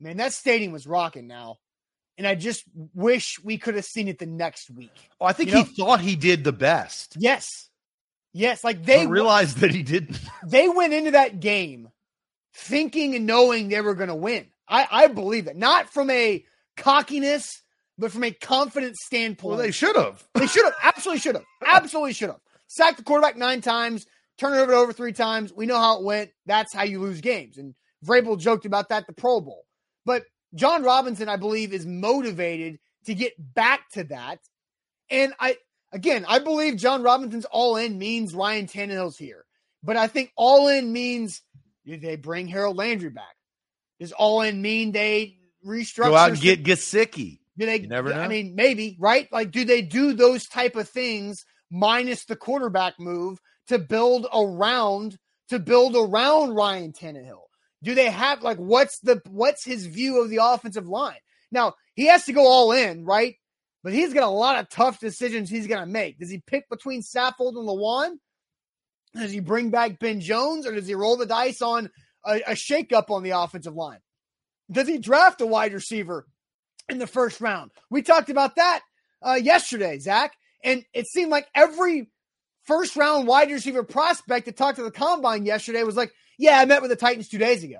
[0.00, 1.56] man, that stadium was rocking now.
[2.18, 2.62] And I just
[2.94, 4.92] wish we could have seen it the next week.
[5.20, 7.16] Oh, I think You he know- thought he did the best.
[7.18, 7.68] Yes.
[8.32, 8.62] Yes.
[8.64, 10.18] Like They they realized that he didn't.
[10.46, 11.88] they went into that game
[12.54, 14.46] thinking and knowing they were going to win.
[14.68, 15.56] I, I believe that.
[15.56, 16.44] Not from a
[16.76, 17.62] cockiness,
[17.98, 19.56] but from a confidence standpoint.
[19.56, 20.26] Well, they should have.
[20.34, 20.74] They should have.
[20.82, 21.44] Absolutely should have.
[21.64, 22.40] Absolutely should have.
[22.68, 24.06] Sacked the quarterback nine times,
[24.38, 25.52] turned it over over three times.
[25.52, 26.30] We know how it went.
[26.46, 27.58] That's how you lose games.
[27.58, 29.64] And Vrabel joked about that at the Pro Bowl.
[30.04, 34.38] But Jon Robinson, I believe, is motivated to get back to that.
[35.10, 35.56] And I,
[35.92, 39.44] again, I believe Jon Robinson's all in means Ryan Tannehill's here.
[39.82, 41.42] But I think all in means
[41.86, 43.36] they bring Harold Landry back?
[44.00, 46.08] Does all in mean they restructure?
[46.08, 47.38] Go out and get Gesicki.
[47.58, 47.80] Do they?
[47.80, 49.30] You never I mean, maybe right.
[49.32, 53.38] Like, do they do those type of things minus the quarterback move
[53.68, 55.16] to build around
[55.48, 57.42] to build around Ryan Tannehill?
[57.82, 61.18] Do they have like what's the what's his view of the offensive line?
[61.50, 63.36] Now he has to go all in, right?
[63.82, 66.18] But he's got a lot of tough decisions he's going to make.
[66.18, 68.16] Does he pick between Saffold and Lewan?
[69.14, 71.88] Does he bring back Ben Jones, or does he roll the dice on
[72.24, 74.00] a, a shakeup on the offensive line?
[74.70, 76.26] Does he draft a wide receiver
[76.88, 77.70] in the first round?
[77.90, 78.80] We talked about that
[79.22, 82.08] uh, yesterday, Zach, and it seemed like every
[82.64, 86.64] first round wide receiver prospect that talked to the combine yesterday was like, "Yeah, I
[86.64, 87.78] met with the Titans two days ago,"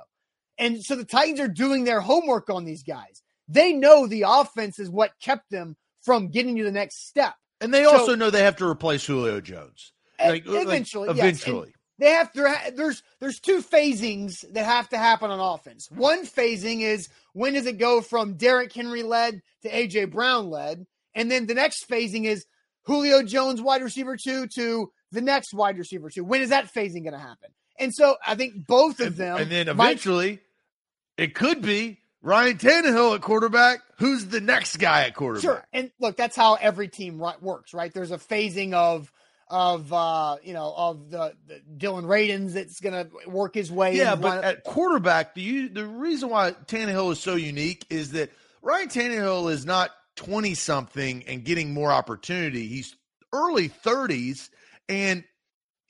[0.59, 3.23] and so the Titans are doing their homework on these guys.
[3.49, 7.35] They know the offense is what kept them from getting to the next step.
[7.61, 9.93] And they So- also know they have to replace Julio Jones.
[10.19, 11.19] Like- like, eventually, yes.
[11.19, 11.75] eventually.
[11.99, 15.89] They have there, there's there's two phasings that have to happen on offense.
[15.91, 20.87] One phasing is when does it go from Derrick Henry led to AJ Brown led,
[21.15, 22.45] and then the next phasing is
[22.85, 26.25] Julio Jones wide receiver two to the next wide receiver two.
[26.25, 27.51] When is that phasing going to happen?
[27.79, 30.41] And so I think both of them, and then might- eventually,
[31.17, 33.81] it could be Ryan Tannehill at quarterback.
[33.99, 35.43] Who's the next guy at quarterback?
[35.43, 35.65] Sure.
[35.73, 37.93] And look, that's how every team works, right?
[37.93, 39.11] There's a phasing of
[39.49, 43.97] of uh, you know, of the, the Dylan Radins that's going to work his way.
[43.97, 48.13] Yeah, but one- at quarterback, the you the reason why Tannehill is so unique is
[48.13, 48.31] that
[48.63, 52.67] Ryan Tannehill is not twenty something and getting more opportunity.
[52.67, 52.97] He's
[53.33, 54.51] early thirties
[54.89, 55.25] and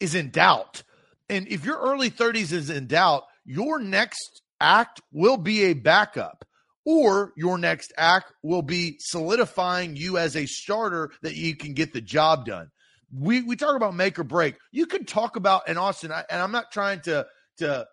[0.01, 0.83] is in doubt.
[1.29, 6.45] And if your early thirties is in doubt, your next act will be a backup.
[6.89, 11.93] Or your next act will be solidifying you as a starter that you can get
[11.93, 12.71] the job done
[13.19, 14.57] we we talk about make or break.
[14.73, 17.27] You could talk about and Austin, I, and I'm not trying to
[17.59, 17.87] to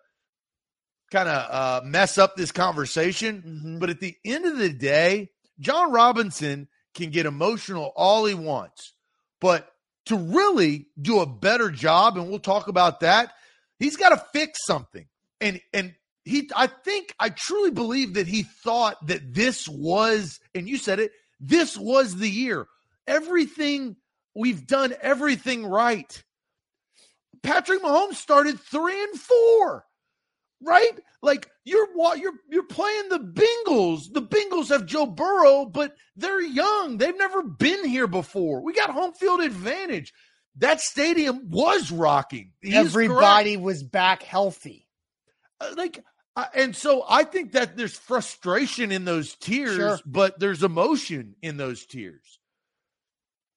[1.10, 3.80] kind of uh, mess up this conversation, Mhm.
[3.80, 8.92] but at the end of the day, Jon Robinson can get emotional all he wants,
[9.40, 9.70] but
[10.06, 13.32] to really do a better job, and we'll talk about that,
[13.78, 15.06] he's got to fix something,
[15.40, 15.94] and and.
[16.26, 20.98] He, I think, I truly believe that he thought that this was, and you said
[20.98, 22.66] it, this was the year.
[23.06, 23.96] Everything
[24.34, 26.22] We've done everything right.
[27.42, 29.84] Patrick Mahomes started three and four.
[30.60, 30.92] right?
[31.22, 34.12] Like you're you're you're playing the Bengals.
[34.12, 36.98] The Bengals have Joe Burrow, but they're young.
[36.98, 38.62] They've never been here before.
[38.62, 40.12] We got home field advantage.
[40.56, 42.52] That stadium was rocking.
[42.60, 43.64] He's Everybody correct.
[43.64, 44.86] was back healthy.
[45.60, 46.04] Uh, like
[46.36, 49.98] uh, and so I think that there's frustration in those tears, sure.
[50.06, 52.38] but there's emotion in those tears.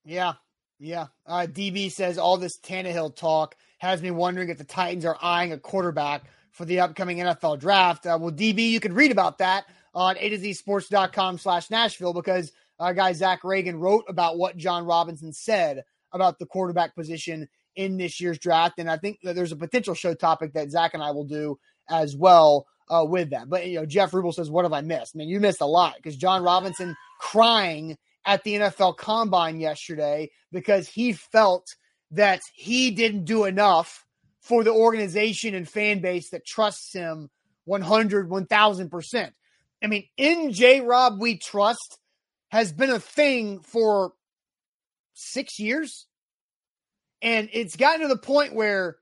[0.06, 0.34] Yeah,
[0.80, 1.08] yeah.
[1.26, 5.54] Uh, DB says all this Tannehill talk has me wondering if the Titans are eyeing
[5.54, 8.06] a quarterback for the upcoming NFL draft.
[8.06, 12.14] Uh, well, DB, you can read about that on A to Z Sports.com slash Nashville
[12.14, 17.48] because our guy Zach Reagan wrote about what Jon Robinson said about the quarterback position
[17.76, 18.80] in this year's draft.
[18.80, 21.60] And I think that there's a potential show topic that Zach and I will do
[21.90, 23.50] as well uh, with that.
[23.50, 25.16] But, you know, Jeff Rubel says, What have I missed?
[25.16, 30.30] I mean, you missed a lot because Jon Robinson crying at the NFL combine yesterday
[30.52, 31.66] because he felt
[32.12, 34.06] that he didn't do enough
[34.42, 37.30] for the organization and fan base that trusts him
[37.66, 39.32] 100, 1000%.
[39.84, 42.00] I mean, in J Rob, we trust
[42.50, 44.14] has been a thing for
[45.14, 46.06] six years.
[47.22, 48.98] And it's gotten to the point where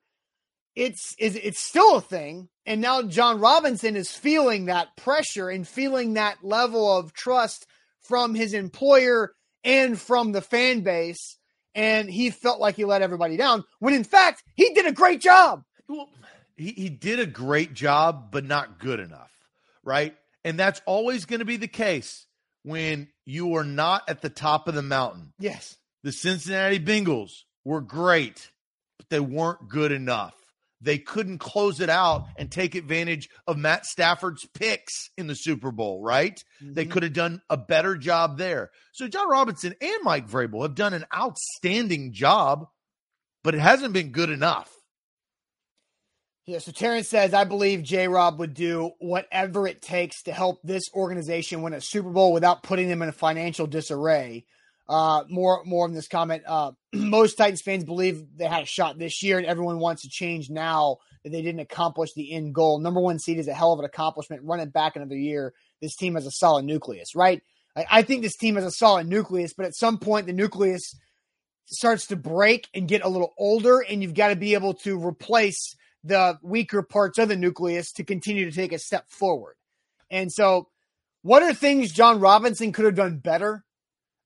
[0.75, 2.49] it's is it's still a thing.
[2.65, 7.65] And now Jon Robinson is feeling that pressure and feeling that level of trust
[8.07, 11.37] from his employer and from the fan base
[11.75, 15.21] and he felt like he let everybody down when in fact he did a great
[15.21, 15.63] job.
[15.87, 16.09] Well,
[16.55, 19.31] he, he did a great job, but not good enough,
[19.83, 20.15] right?
[20.43, 22.25] And that's always going to be the case
[22.63, 25.33] when you are not at the top of the mountain.
[25.37, 25.75] Yes.
[26.03, 28.51] The Cincinnati Bengals were great,
[28.97, 30.35] but they weren't good enough
[30.85, 35.71] they couldn't close it out and take advantage of Matt Stafford's picks in the Super
[35.71, 36.41] Bowl, right?
[36.63, 36.73] Mm-hmm.
[36.73, 38.69] They could have done a better job there.
[38.93, 42.67] So Jon Robinson and Mike Vrabel have done an outstanding job,
[43.43, 44.71] but it hasn't been good enough.
[46.45, 50.59] Yeah, so Terrence says, I believe J Rob would do whatever it takes to help
[50.63, 54.45] this organization win a Super Bowl without putting them in a financial disarray.
[54.87, 56.43] Uh, more more in this comment.
[56.45, 60.09] Uh, most Titans fans believe they had a shot this year, and everyone wants to
[60.09, 62.79] change now that they didn't accomplish the end goal.
[62.79, 64.43] Number one seed is a hell of an accomplishment.
[64.43, 65.53] Run it back another year.
[65.81, 67.41] This team has a solid nucleus, right?
[67.75, 70.95] I, I think this team has a solid nucleus, but at some point the nucleus
[71.65, 75.03] starts to break and get a little older, and you've got to be able to
[75.03, 79.55] replace the weaker parts of the nucleus to continue to take a step forward.
[80.11, 80.69] And so,
[81.23, 83.64] what are things Jon Robinson could have done better?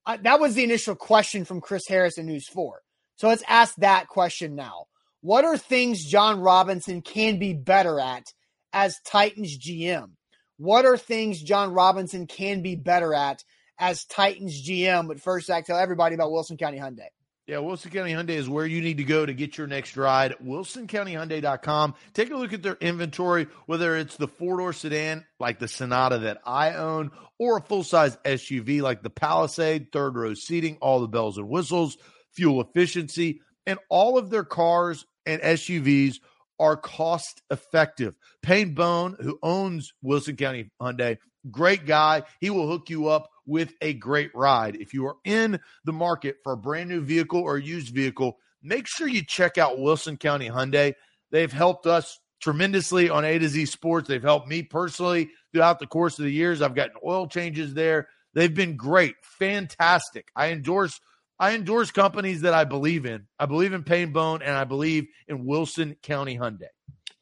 [0.10, 2.82] Uh, that was the initial question from Chris Harris in News 4.
[3.18, 4.86] So let's ask that question now.
[5.22, 8.34] What are things Jon Robinson can be better at
[8.74, 10.14] as Titans GM?
[10.58, 13.44] What are things Jon Robinson can be better at
[13.78, 15.08] as Titans GM?
[15.08, 17.10] But first, Zach, tell everybody about Wilson County Hyundai.
[17.50, 20.36] Yeah, Wilson County Hyundai is where you need to go to get your next ride.
[20.46, 21.96] WilsonCountyHyundai.com.
[22.14, 26.20] Take a look at their inventory, whether it's the four door sedan like the Sonata
[26.20, 27.10] that I own,
[27.40, 31.50] or a full size SUV like the Palisade, third row seating, all the bells and
[31.50, 31.98] whistles,
[32.34, 36.18] fuel efficiency, and all of their cars and SUVs
[36.60, 38.16] are cost effective.
[38.44, 41.18] Payne Bone, who owns Wilson County Hyundai,
[41.52, 42.24] great guy.
[42.40, 44.76] He will hook you up with a great ride.
[44.76, 48.88] If you are in the market for a brand new vehicle or used vehicle, make
[48.88, 50.94] sure you check out Wilson County Hyundai.
[51.32, 54.08] They've helped us tremendously on A to Z Sports.
[54.08, 56.62] They've helped me personally throughout the course of the years.
[56.62, 58.08] I've gotten oil changes there.
[58.34, 60.28] They've been great, fantastic.
[60.36, 61.00] I endorse
[61.40, 63.26] I endorse companies that I believe in.
[63.40, 66.68] I believe in Payne Bone and I believe in Wilson County Hyundai.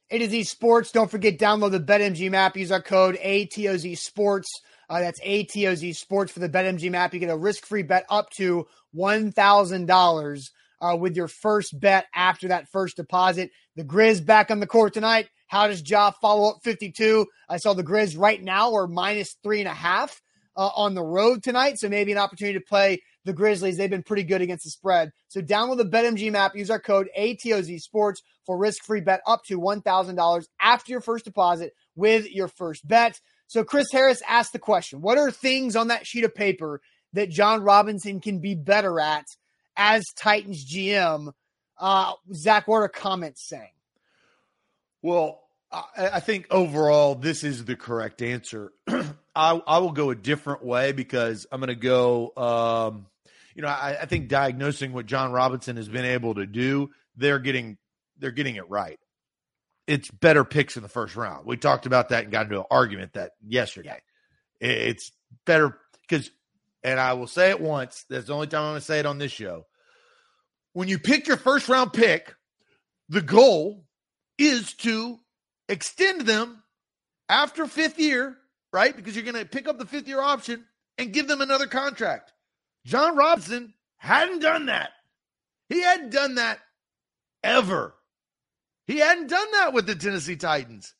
[0.09, 0.91] A to Z Sports.
[0.91, 2.55] Don't forget, download the BetMGM app.
[2.55, 4.47] Use our code ATOZ Sports.
[4.89, 7.13] Uh, that's ATOZ Sports for the BetMGM app.
[7.13, 12.47] You get a risk free bet up to $1,000 uh, with your first bet after
[12.47, 13.51] that first deposit.
[13.75, 15.27] The Grizz back on the court tonight.
[15.47, 17.25] How does Ja follow up 52?
[17.49, 20.21] I saw the Grizz right now are minus three and a half
[20.55, 21.79] uh, on the road tonight.
[21.79, 23.77] So maybe an opportunity to play the Grizzlies.
[23.77, 25.11] They've been pretty good against the spread.
[25.27, 26.55] So download the BetMGM app.
[26.55, 31.25] Use our code ATOZ Sports for risk free bet up to $1,000 after your first
[31.25, 33.19] deposit with your first bet.
[33.45, 36.81] So Chris Harris asked the question What are things on that sheet of paper
[37.13, 39.25] that Jon Robinson can be better at
[39.75, 41.33] as Titans GM?
[41.79, 43.69] Uh, Zach, what are comments saying?
[45.01, 48.73] Well, I, I think overall, this is the correct answer.
[48.87, 52.33] I, I, will go a different way because I'm going to go.
[52.35, 53.05] Um,
[53.57, 57.39] you know, I, I think diagnosing what Jon Robinson has been able to do, they're
[57.39, 57.77] getting
[58.17, 58.97] they're getting it right
[59.87, 61.45] it's better picks in the first round.
[61.45, 64.01] We talked about that and got into an argument that yesterday.
[64.59, 65.11] It's
[65.45, 66.29] better because,
[66.83, 68.05] and I will say it once.
[68.09, 69.65] That's the only time I'm going to say it on this show.
[70.73, 72.35] When you pick your first round pick,
[73.07, 73.85] the goal
[74.37, 75.19] is to
[75.69, 76.61] extend them
[77.29, 78.37] after fifth year,
[78.73, 78.95] right?
[78.95, 80.65] Because you're going to pick up the fifth year option
[80.97, 82.33] and give them another contract.
[82.87, 84.91] Jon Robinson hadn't done that.
[85.67, 86.59] He hadn't done that
[87.43, 87.93] ever.
[88.85, 90.93] He hadn't done that with the Tennessee Titans.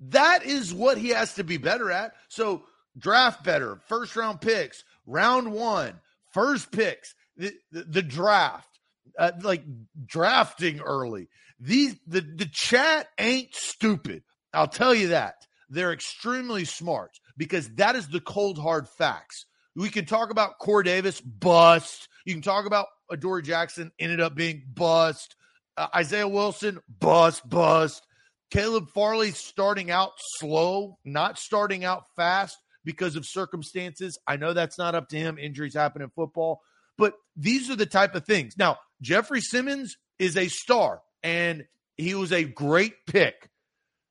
[0.00, 2.14] That is what he has to be better at.
[2.28, 2.62] So
[2.96, 6.00] draft better, first round picks, round one,
[6.32, 8.78] first picks, the, the, the draft,
[9.18, 9.64] uh, like
[10.06, 11.28] drafting early.
[11.60, 14.22] These the the chat ain't stupid.
[14.54, 15.46] I'll tell you that.
[15.68, 19.44] They're extremely smart because that is the cold hard facts.
[19.76, 22.08] We can talk about Corey Davis bust.
[22.24, 25.36] You can talk about Adoree Jackson ended up being bust.
[25.76, 28.06] Uh, Isaiah Wilson bust bust.
[28.50, 34.18] Caleb Farley starting out slow, not starting out fast because of circumstances.
[34.26, 35.38] I know that's not up to him.
[35.38, 36.60] Injuries happen in football,
[36.96, 38.56] but these are the type of things.
[38.56, 41.64] Now, Jeffrey Simmons is a star and
[41.96, 43.50] he was a great pick.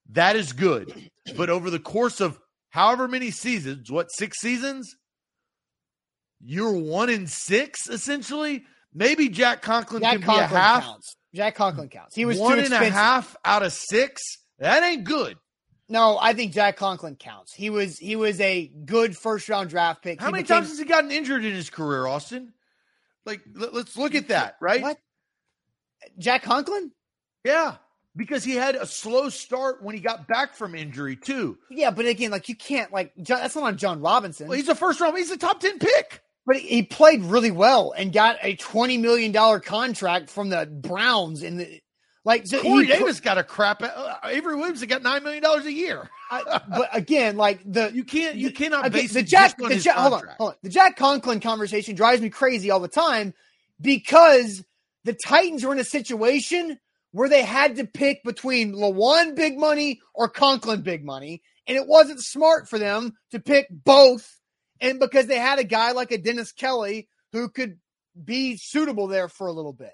[0.10, 1.10] That is good.
[1.38, 2.40] But over the course of
[2.70, 4.96] however many seasons, what, six seasons?
[6.46, 8.66] You're one in six, essentially.
[8.94, 10.84] Maybe Jack Conklin Jack can Conklin be a half.
[10.84, 11.16] Counts.
[11.34, 12.16] Jack Conklin counts.
[12.16, 14.22] He was one and a half out of six.
[14.60, 15.38] That ain't good.
[15.90, 17.54] No, I think Jack Conklin counts.
[17.54, 20.20] He was he was a good first round draft pick.
[20.20, 22.54] How he many became, times has he gotten injured in his career, Austin?
[23.26, 24.82] Like, let, us look at that, right?
[24.82, 24.98] What?
[26.18, 26.92] Jack Conklin?
[27.44, 27.76] Yeah,
[28.16, 31.58] because he had a slow start when he got back from injury too.
[31.70, 34.48] Yeah, but again, like you can't like that's not on Jon Robinson.
[34.48, 35.18] Well, he's a first round.
[35.18, 36.23] He's a top ten pick.
[36.46, 41.42] But he played really well and got a twenty million dollar contract from the Browns
[41.42, 41.82] in the
[42.26, 42.48] like.
[42.48, 43.82] So Corey he, Davis got a crap.
[43.82, 46.10] Uh, Avery Williams got nine million dollars a year.
[46.30, 49.96] I, but again, like the you can't you cannot again, base the Jack the Jack,
[49.96, 53.34] hold on hold on the Jack Conklin conversation drives me crazy all the time
[53.80, 54.64] because
[55.04, 56.80] the Titans were in a situation
[57.12, 61.88] where they had to pick between Lewan big money or Conklin big money, and it
[61.88, 64.40] wasn't smart for them to pick both.
[64.84, 67.80] And because they had a guy like a Dennis Kelly who could
[68.22, 69.94] be suitable there for a little bit.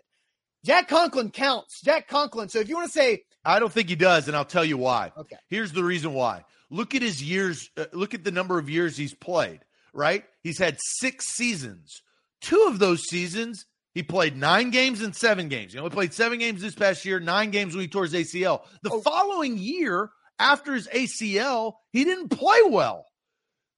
[0.66, 1.80] Jack Conklin counts.
[1.82, 2.50] Jack Conklin.
[2.50, 4.78] So if you want to say, I don't think he does, and I'll tell you
[4.78, 5.14] why.
[5.18, 5.38] Okay.
[5.48, 6.44] Here's the reason why.
[6.70, 7.70] Look at his years.
[7.78, 9.62] Uh, look at the number of years he's played.
[9.94, 10.26] Right.
[10.44, 12.02] He's had six seasons.
[12.42, 15.74] Two of those seasons he played nine games and seven games.
[15.74, 18.62] He only played seven games this past year, nine games when he tore his ACL.
[18.84, 19.02] The oh.
[19.02, 23.06] following year, after his ACL, he didn't play well.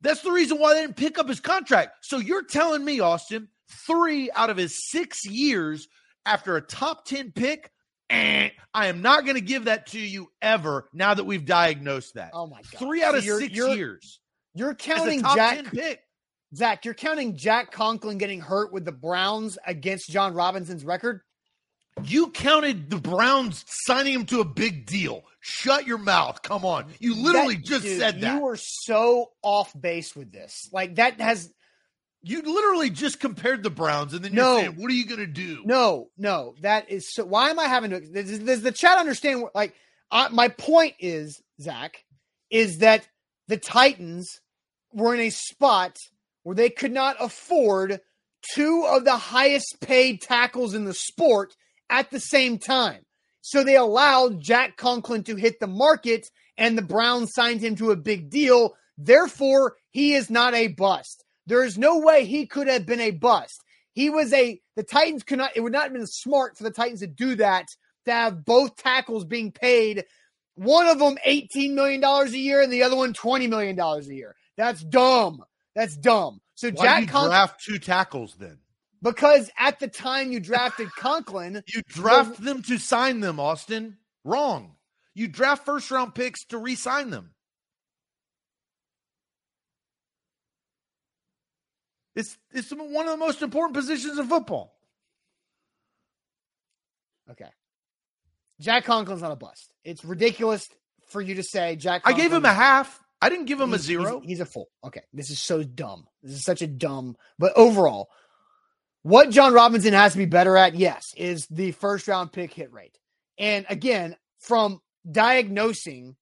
[0.01, 2.05] That's the reason why they didn't pick up his contract.
[2.05, 3.47] So you're telling me, Austin,
[3.87, 5.87] three out of his six years
[6.25, 7.71] after a top 10 pick,
[8.09, 12.15] eh, I am not going to give that to you ever now that we've diagnosed
[12.15, 12.31] that.
[12.33, 12.79] Oh, my God.
[12.79, 14.19] Three out so of you're, 6 you're, years.
[14.53, 15.65] You're counting Jack.
[15.65, 16.01] pick.
[16.53, 21.21] Zach, you're counting Jack Conklin getting hurt with the Browns against Jon Robinson's record?
[22.03, 25.23] You counted the Browns signing him to a big deal.
[25.39, 26.41] Shut your mouth.
[26.41, 26.85] Come on.
[26.99, 28.35] You literally that, just dude, said that.
[28.35, 30.69] You were so off base with this.
[30.71, 31.51] Like that has
[32.23, 35.27] you literally just compared the Browns and then no, saying, what are you going to
[35.27, 35.61] do?
[35.65, 36.55] No, no.
[36.61, 39.73] That is so why am I having to does, does the chat understand what like
[40.11, 42.03] uh, my point is, Zach,
[42.49, 43.07] is that
[43.47, 44.41] the Titans
[44.93, 45.97] were in a spot
[46.43, 47.99] where they could not afford
[48.53, 51.55] two of the highest paid tackles in the sport
[51.91, 53.01] at the same time.
[53.41, 56.27] So they allowed Jack Conklin to hit the market,
[56.57, 58.75] and the Browns signed him to a big deal.
[58.97, 61.23] Therefore, he is not a bust.
[61.45, 63.61] There is no way he could have been a bust.
[63.93, 66.71] He was a, the Titans could not, it would not have been smart for the
[66.71, 67.65] Titans to do that,
[68.05, 70.05] to have both tackles being paid,
[70.55, 74.35] one of them $18 million a year and the other one $20 million a year.
[74.55, 75.43] That's dumb.
[75.75, 76.41] That's dumb.
[76.55, 78.59] So Why Jack Conklin, draft two tackles then?
[79.01, 83.97] Because at the time you drafted Conklin, you draft the, them to sign them, Austin.
[84.23, 84.75] Wrong.
[85.13, 87.31] You draft first round picks to re-sign them.
[92.15, 94.75] It's it's one of the most important positions in football.
[97.29, 97.49] Okay.
[98.59, 99.73] Jack Conklin's not a bust.
[99.83, 100.67] It's ridiculous
[101.07, 102.03] for you to say Jack.
[102.03, 103.01] Conklin, I gave him a half.
[103.21, 104.19] I didn't give him a zero.
[104.19, 104.67] He's, he's, a full.
[104.83, 106.07] Okay, this is so dumb.
[106.23, 107.15] This is such a dumb.
[107.37, 108.09] But overall,
[109.03, 112.71] what Jon Robinson has to be better at, yes, is the first round pick hit
[112.71, 112.97] rate.
[113.37, 114.79] And again, from
[115.09, 116.15] diagnosing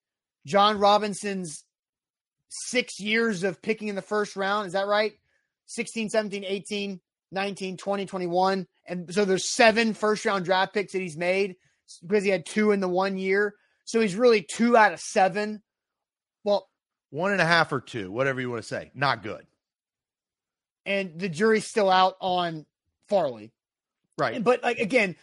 [0.46, 1.64] Jon Robinson's
[2.50, 5.14] six years of picking in the first round, is that right?
[5.68, 7.00] 16, 17, 18,
[7.32, 8.68] 19, 20, 21.
[8.88, 11.56] And so there's seven first round draft picks that he's made
[12.06, 13.56] because he had two in the one year.
[13.86, 15.62] So he's really two out of seven.
[16.44, 16.68] Well,
[17.10, 18.92] one and a half or two, whatever you want to say.
[18.94, 19.46] Not good.
[20.90, 22.66] And the jury's still out on
[23.08, 23.54] Farley.
[24.18, 24.44] Right.
[24.44, 25.16] But like again,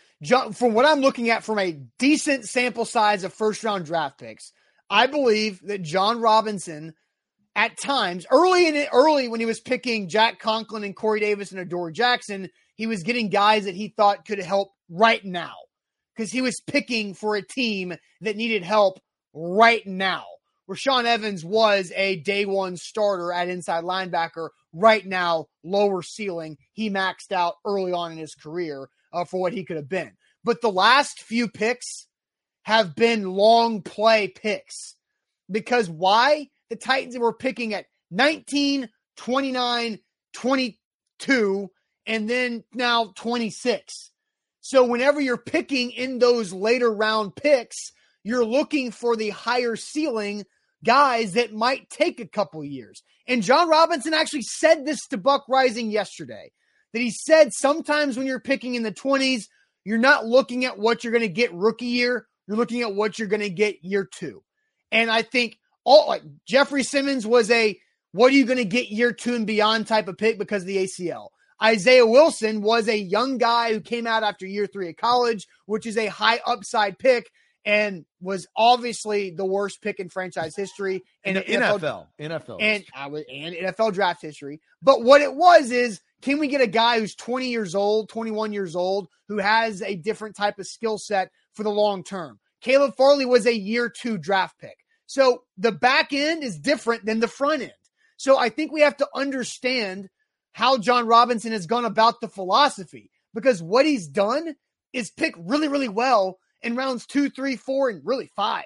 [0.54, 4.52] from what I'm looking at from a decent sample size of first round draft picks,
[4.88, 6.94] I believe that Jon Robinson,
[7.54, 11.50] at times, early in it, early when he was picking Jack Conklin and Corey Davis
[11.50, 15.54] and Adoree Jackson, he was getting guys that he thought could help right now
[16.14, 19.00] because he was picking for a team that needed help
[19.34, 20.24] right now.
[20.70, 24.48] Rashaan Evans was a day one starter at inside linebacker.
[24.78, 26.58] Right now, lower ceiling.
[26.74, 30.12] He maxed out early on in his career uh, for what he could have been.
[30.44, 32.06] But the last few picks
[32.62, 34.94] have been long play picks.
[35.50, 36.50] Because why?
[36.68, 39.98] The Titans were picking at 19, 29,
[40.34, 41.70] 22,
[42.06, 44.10] and then now 26.
[44.60, 47.92] So whenever you're picking in those later round picks,
[48.24, 50.44] you're looking for the higher ceiling
[50.84, 53.02] guys that might take a couple years.
[53.28, 56.52] And Jon Robinson actually said this to Buck Reising yesterday
[56.92, 59.44] that he said sometimes when you're picking in the 20s,
[59.84, 63.18] you're not looking at what you're going to get rookie year, you're looking at what
[63.18, 64.42] you're going to get year two.
[64.92, 67.78] And I think all like Jeffrey Simmons was a
[68.12, 70.68] what are you going to get year two and beyond type of pick because of
[70.68, 71.28] the ACL.
[71.62, 75.86] Isaiah Wilson was a young guy who came out after year three of college, which
[75.86, 77.30] is a high upside pick
[77.66, 83.24] and was obviously the worst pick in franchise history and NFL, NFL, and I was
[83.30, 84.60] and NFL draft history.
[84.80, 88.52] But what it was is, can we get a guy who's 20 years old, 21
[88.52, 92.38] years old, who has a different type of skill set for the long term?
[92.60, 94.78] Caleb Farley was a year two draft pick.
[95.06, 97.72] So the back end is different than the front end.
[98.16, 100.08] So I think we have to understand
[100.52, 104.54] how Jon Robinson has gone about the philosophy because what he's done
[104.92, 108.64] is pick really, really well in rounds two, three, four, and really five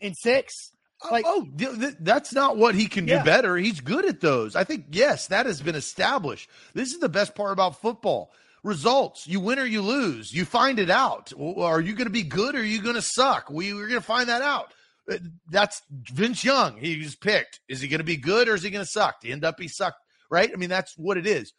[0.00, 0.72] and six.
[1.02, 3.18] Oh, like, oh, th- that's not what he can yeah.
[3.18, 3.56] do better.
[3.56, 4.56] He's good at those.
[4.56, 6.50] I think, yes, that has been established.
[6.74, 8.32] This is the best part about football
[8.64, 9.26] results.
[9.26, 10.32] You win or you lose.
[10.32, 11.32] You find it out.
[11.38, 13.48] Are you going to be good or are you going to suck?
[13.48, 14.74] We, we're going to find that out.
[15.08, 15.18] Uh,
[15.48, 16.76] that's Vince Young.
[16.78, 17.60] He's picked.
[17.68, 19.20] Is he going to be good or is he going to suck?
[19.20, 20.50] To end up, he sucked, right?
[20.52, 21.52] I mean, that's what it is.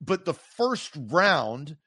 [0.00, 1.76] But the first round–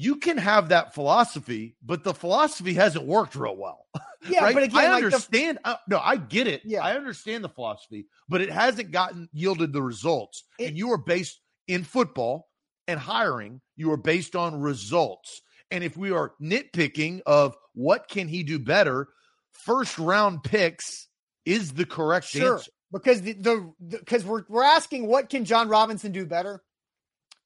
[0.00, 3.86] you can have that philosophy, but the philosophy hasn't worked real well.
[4.26, 4.54] Yeah, right?
[4.54, 5.58] but again, I like understand.
[5.62, 6.62] The, uh, no, I get it.
[6.64, 10.44] Yeah, I understand the philosophy, but it hasn't gotten yielded the results.
[10.58, 11.38] It, and you are based
[11.68, 12.48] in football
[12.88, 13.60] and hiring.
[13.76, 15.42] You are based on results.
[15.70, 19.08] And if we are nitpicking of what can he do better,
[19.52, 21.08] first round picks
[21.44, 22.70] is the correct sure, answer.
[22.90, 26.62] Because the because we're we're asking what can Jon Robinson do better,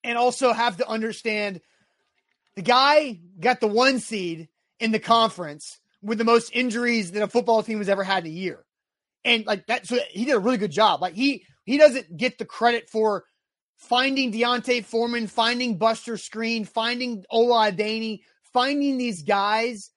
[0.05, 1.61] and also have to understand
[2.57, 4.48] the guy got the one seed
[4.80, 8.32] in the conference with the most injuries that a football team has ever had in
[8.32, 8.64] a year.
[9.24, 11.00] And like that, so he did a really good job.
[11.00, 13.24] Like he he doesn't get the credit for
[13.76, 18.20] finding D'Onta Foreman, finding Buster Skrine, finding Ola Adeniyi,
[18.52, 19.90] finding these guys.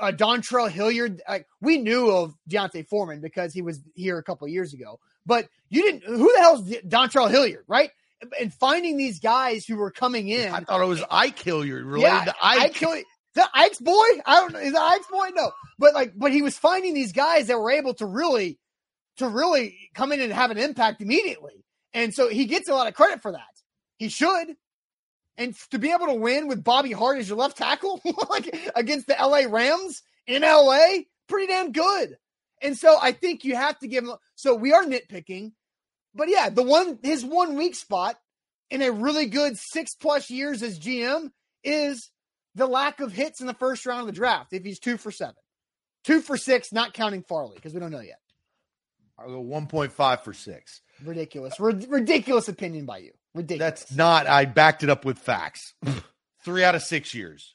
[0.00, 4.48] Uh, Dontrell Hilliard, like we knew of D'Onta Foreman because he was here a couple
[4.48, 6.02] years ago, but you didn't.
[6.02, 7.90] Who the hell's Dontrell Hilliard, right?
[8.38, 10.52] And finding these guys who were coming in.
[10.52, 12.60] I thought it was Ike Hilliard related yeah, to Ike.
[12.60, 13.04] Ike Hilliard.
[13.34, 14.06] The Ike's boy?
[14.26, 14.58] I don't know.
[14.58, 15.28] Is it Ike's boy?
[15.34, 15.52] No.
[15.78, 18.58] But like, but he was finding these guys that were able to really,
[19.18, 21.64] to really come in and have an impact immediately.
[21.92, 23.42] And so he gets a lot of credit for that.
[23.98, 24.56] He should.
[25.36, 28.00] And to be able to win with Bobby Hart as your left tackle,
[28.30, 32.16] like against the LA Rams in LA, pretty damn good.
[32.62, 34.12] And so I think you have to give him.
[34.34, 35.52] So we are nitpicking.
[36.14, 38.16] But yeah, the one his one weak spot
[38.70, 41.30] in a really good six plus years as GM
[41.62, 42.10] is
[42.54, 44.52] the lack of hits in the first round of the draft.
[44.52, 45.34] If he's two for seven,
[46.04, 48.18] two for six, not counting Farley because we don't know yet.
[49.18, 50.80] I'll go one point five for six.
[51.04, 53.12] Ridiculous, ridiculous opinion by you.
[53.34, 53.80] Ridiculous.
[53.80, 54.26] That's not.
[54.26, 55.74] I backed it up with facts.
[56.44, 57.54] Three out of six years.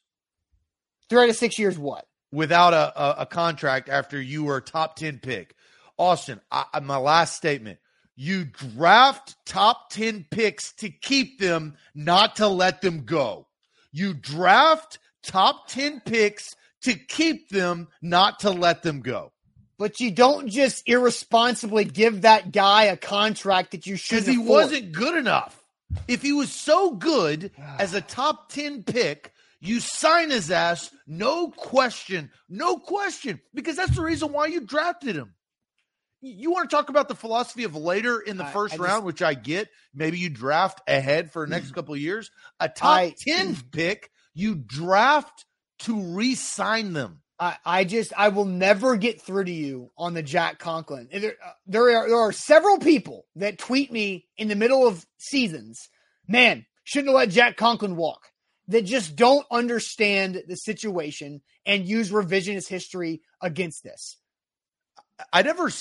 [1.09, 1.77] Three out of six years.
[1.77, 2.05] What?
[2.31, 5.55] Without a, a, a contract after you were a top ten pick,
[5.97, 6.39] Austin.
[6.51, 7.79] I, my last statement
[8.15, 13.47] you draft top 10 picks to keep them, not to let them go.
[13.91, 19.31] You draft top 10 picks to keep them, not to let them go.
[19.77, 24.15] But you don't just irresponsibly give that guy a contract that you should.
[24.15, 25.61] Because he wasn't good enough.
[26.07, 31.49] If he was so good as a top 10 pick, you sign his ass, no
[31.49, 35.33] question, no question, because that's the reason why you drafted him
[36.25, 38.97] you want to talk about the philosophy of later in the first I, I round,
[38.97, 39.69] just, which I get.
[39.93, 41.75] Maybe you draft ahead for the next mm.
[41.75, 42.31] couple of years.
[42.59, 45.45] A top I, 10 pick, you draft
[45.79, 47.21] to re sign them.
[47.39, 51.09] I, I just I will never get through to you on the Jack Conklin.
[51.11, 55.05] There, uh, there are there are several people that tweet me in the middle of
[55.17, 55.89] seasons.
[56.27, 58.31] Man, shouldn't have let Jack Conklin walk.
[58.67, 64.17] That just don't understand the situation and use revisionist history against this.
[65.31, 65.71] I never,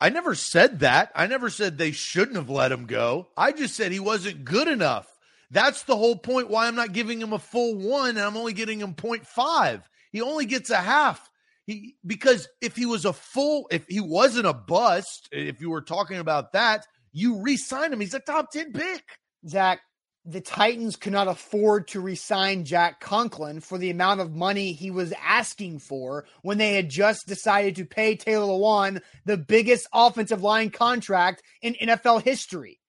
[0.00, 1.10] I never said that.
[1.14, 3.28] I never said they shouldn't have let him go.
[3.36, 5.08] I just said he wasn't good enough.
[5.50, 6.48] That's the whole point.
[6.48, 9.82] Why I'm not giving him a full one and I'm only getting him 0.5.
[10.12, 11.30] He only gets a half.
[11.66, 15.82] He because if he was a full, if he wasn't a bust, if you were
[15.82, 18.00] talking about that, you re-sign him.
[18.00, 19.02] He's a top 10 pick.
[19.48, 19.80] Zach,
[20.24, 24.90] the Titans could not afford to resign Jack Conklin for the amount of money he
[24.90, 30.42] was asking for when they had just decided to pay Taylor Lewan the biggest offensive
[30.42, 32.80] line contract in NFL history.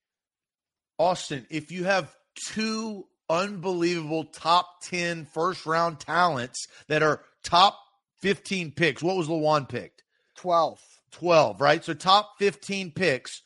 [0.98, 2.16] Austin, if you have
[2.54, 7.78] two unbelievable top 10 first round talents that are top
[8.22, 10.04] 15 picks, what was Lewan picked?
[10.38, 10.80] 12.
[11.12, 11.84] 12, right?
[11.84, 13.42] So top 15 picks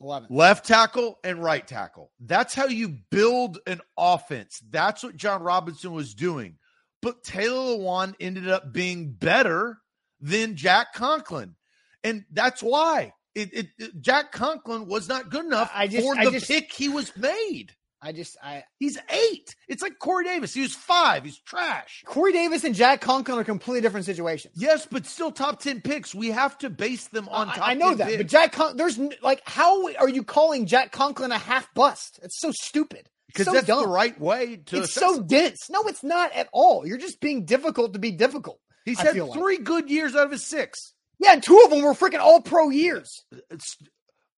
[0.00, 0.28] 11.
[0.30, 2.10] Left tackle and right tackle.
[2.20, 4.60] That's how you build an offense.
[4.70, 6.56] That's what Jon Robinson was doing.
[7.00, 9.78] But Taylor Lewan ended up being better
[10.20, 11.54] than Jack Conklin.
[12.02, 16.14] And that's why it, it, it Jack Conklin was not good enough I just, for
[16.14, 17.72] the just, pick he was made.
[18.04, 19.56] I just I he's eight.
[19.66, 20.52] It's like Corey Davis.
[20.52, 21.24] He was five.
[21.24, 22.02] He's trash.
[22.04, 24.54] Corey Davis and Jack Conklin are completely different situations.
[24.58, 26.14] Yes, but still top ten picks.
[26.14, 27.66] We have to base them on top.
[27.66, 28.16] I, I know that, picks.
[28.18, 32.20] but Jack Con- there's like how are you calling Jack Conklin a half bust?
[32.22, 33.08] It's so stupid.
[33.28, 33.82] Because so that's dumb.
[33.82, 34.82] the right way to.
[34.82, 35.70] It's so dense.
[35.70, 36.86] No, it's not at all.
[36.86, 38.60] You're just being difficult to be difficult.
[38.84, 39.64] He's had three like.
[39.64, 40.92] good years out of his six.
[41.18, 43.24] Yeah, and two of them were freaking all pro years.
[43.50, 43.78] It's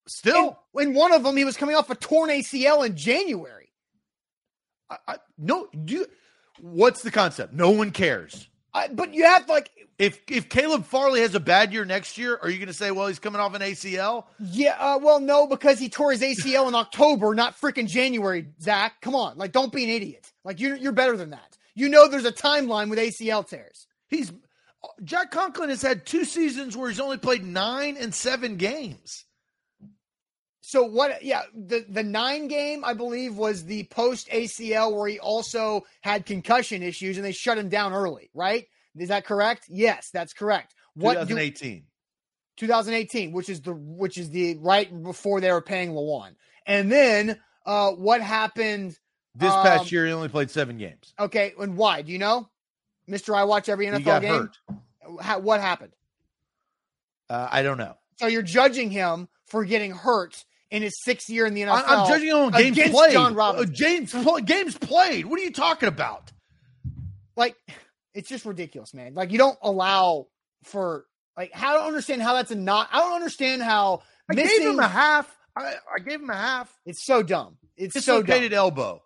[0.06, 3.72] still, in one of them, he was coming off a torn ACL in January.
[4.90, 6.06] I, I, no, you.
[6.60, 7.52] What's the concept?
[7.52, 8.48] No one cares.
[8.72, 12.18] I, but you have to like if if Caleb Farley has a bad year next
[12.18, 14.24] year, are you going to say, well, he's coming off an ACL?
[14.38, 18.46] Yeah, uh, well, no, because he tore his ACL in October, not freaking January.
[18.60, 20.30] Zach, come on, like, don't be an idiot.
[20.44, 21.56] Like, you're you're better than that.
[21.74, 23.86] You know, there's a timeline with ACL tears.
[24.08, 24.32] He's
[25.02, 29.24] Jack Conklin has had two seasons where he's only played nine and seven games.
[30.68, 31.22] So what?
[31.22, 36.26] Yeah, the the nine game I believe was the post ACL where he also had
[36.26, 38.30] concussion issues and they shut him down early.
[38.34, 38.66] Right?
[38.96, 39.66] Is that correct?
[39.68, 40.74] Yes, that's correct.
[40.94, 41.84] What 2018.
[42.56, 46.34] 2018, which is the which is the right before they were paying Lewan.
[46.66, 48.98] And then uh what happened
[49.36, 50.04] this um, past year?
[50.04, 51.14] He only played seven games.
[51.16, 52.02] Okay, and why?
[52.02, 52.48] Do you know,
[53.06, 53.36] Mister?
[53.36, 54.50] I watch every NFL game.
[55.20, 55.92] How, what happened?
[57.30, 57.94] Uh, I don't know.
[58.16, 61.84] So you're judging him for getting hurt in his sixth year in the NFL.
[61.86, 63.12] I'm judging him on games played.
[63.12, 63.70] Jon Robinson.
[63.70, 64.14] Uh, James
[64.44, 65.26] games played.
[65.26, 66.32] What are you talking about?
[67.36, 67.56] Like,
[68.14, 69.14] it's just ridiculous, man.
[69.14, 70.26] Like, you don't allow
[70.64, 71.04] for
[71.36, 71.52] like.
[71.52, 72.88] How I don't understand how that's a not.
[72.92, 74.02] I don't understand how.
[74.30, 75.32] I missing, gave him a half.
[75.54, 76.74] I, I, gave him a half.
[76.84, 77.56] It's so dumb.
[77.76, 78.58] It's dislocated so dumb.
[78.58, 79.02] elbow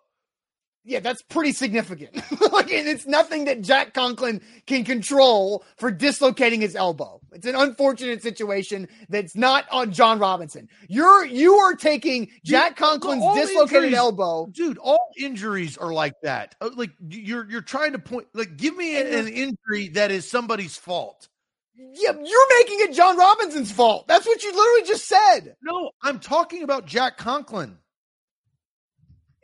[0.83, 2.15] yeah, that's pretty significant.
[2.51, 7.21] like it's nothing that Jack Conklin can control for dislocating his elbow.
[7.31, 10.67] It's an unfortunate situation that's not on Jon Robinson.
[10.89, 14.79] You're you are taking Jack Conklin's dislocated injuries, elbow, dude.
[14.79, 16.55] All injuries are like that.
[16.59, 18.27] Uh, like you're you're trying to point.
[18.33, 21.27] Like give me an, an injury that is somebody's fault.
[21.75, 24.07] Yeah, you're making it Jon Robinson's fault.
[24.07, 25.55] That's what you literally just said.
[25.61, 27.77] No, I'm talking about Jack Conklin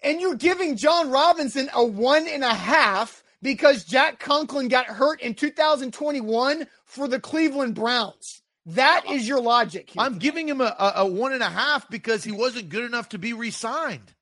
[0.04, 5.22] and you're giving Jon Robinson a one and a half because Jack Conklin got hurt
[5.22, 8.42] in 2021 for the Cleveland Browns.
[8.68, 9.92] That is your logic.
[9.98, 10.24] I'm today.
[10.24, 13.18] giving him a, a, a, one and a half because he wasn't good enough to
[13.18, 14.14] be re-signed.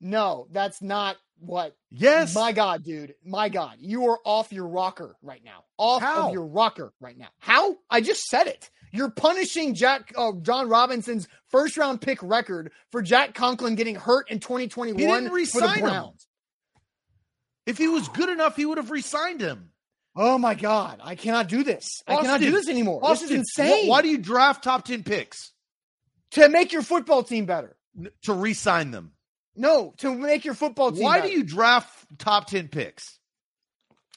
[0.00, 1.76] No, that's not what.
[1.90, 2.34] Yes.
[2.34, 3.14] My God, dude.
[3.24, 3.76] My God.
[3.78, 5.64] You are off your rocker right now.
[5.78, 6.28] Off How?
[6.28, 7.28] of your rocker right now.
[7.38, 7.76] How?
[7.88, 8.70] I just said it.
[8.92, 14.30] You're punishing Jack uh, Jon Robinson's first round pick record for Jack Conklin getting hurt
[14.30, 15.80] in 2021 for the Browns.
[15.80, 16.12] Him.
[17.66, 19.70] If he was good enough, he would have re-signed him.
[20.14, 21.00] Oh my God!
[21.02, 22.02] I cannot do this.
[22.06, 23.00] Austin, I cannot do this anymore.
[23.02, 23.86] Austin, this is insane.
[23.86, 25.52] Wh- why do you draft top ten picks?
[26.32, 27.76] To make your football team better.
[28.24, 29.12] to re-sign them.
[29.56, 31.00] No, to make your football team.
[31.00, 31.04] Better.
[31.04, 31.32] Why better.
[31.32, 33.18] do you draft top ten picks?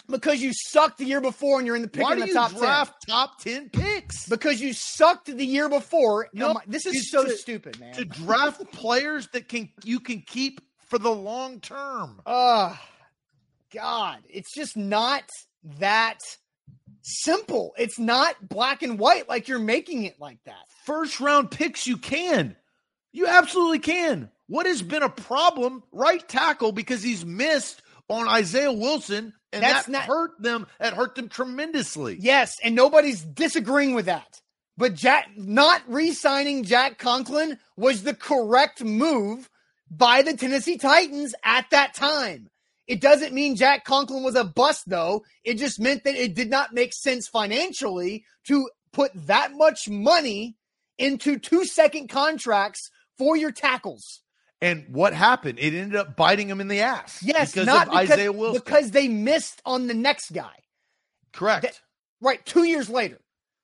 [0.08, 2.34] Because you sucked the year before and you're in the pick Why in the do
[2.34, 3.16] top you draft 10.
[3.16, 3.95] top 10 picks?
[4.30, 6.30] Because you sucked the year before.
[6.34, 7.94] No, this is so to, stupid, man.
[7.96, 12.22] To draft players that can you can keep for the long term.
[12.26, 12.78] Oh,
[13.74, 14.20] God.
[14.30, 15.24] It's just not
[15.80, 16.20] that
[17.02, 17.74] simple.
[17.78, 20.66] It's not black and white like you're making it like that.
[20.86, 22.56] First round picks, you can.
[23.12, 24.30] You absolutely can.
[24.48, 25.84] What has been a problem?
[25.92, 30.68] Right tackle because he's missed on Isaiah Wilson and That's that not, hurt them.
[30.80, 32.18] That hurt them tremendously.
[32.20, 34.42] Yes, and nobody's disagreeing with that.
[34.78, 39.50] But Jack not re-signing Jack Conklin was the correct move
[39.90, 42.50] by the Tennessee Titans at that time.
[42.88, 45.24] It doesn't mean Jack Conklin was a bust, though.
[45.44, 50.56] It just meant that it did not make sense financially to put that much money
[50.98, 54.22] into two second contracts for your tackles.
[54.66, 55.60] And what happened?
[55.60, 57.22] It ended up biting him in the ass.
[57.22, 58.62] Yes, because not of because, Isaiah Wilson.
[58.66, 60.56] because they missed on the next guy.
[61.32, 61.62] Correct.
[61.62, 61.80] that-
[62.20, 63.22] Right, two years later.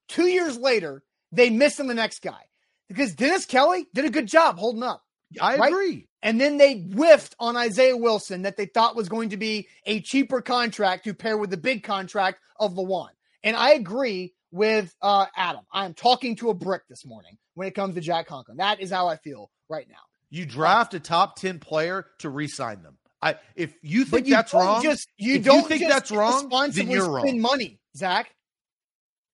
[0.07, 2.41] Two years later, they missed on the next guy
[2.87, 5.01] because Dennis Kelly did a good job holding up.
[5.41, 5.69] I right?
[5.71, 6.07] agree.
[6.21, 10.01] And then they whiffed on Isaiah Wilson that they thought was going to be a
[10.01, 13.09] cheaper contract to pair with the big contract of Lewan.
[13.43, 15.65] And I agree with uh, Adam.
[15.71, 18.57] I am talking to a brick this morning when it comes to Jack Conklin.
[18.57, 19.95] That is how I feel right now.
[20.31, 22.97] You draft a top 10 player to re-sign them.
[23.21, 26.89] I if you think you that's wrong, Just you don't think just that's wrong, then
[26.89, 27.27] you're wrong.
[27.27, 28.33] spend money, Zach.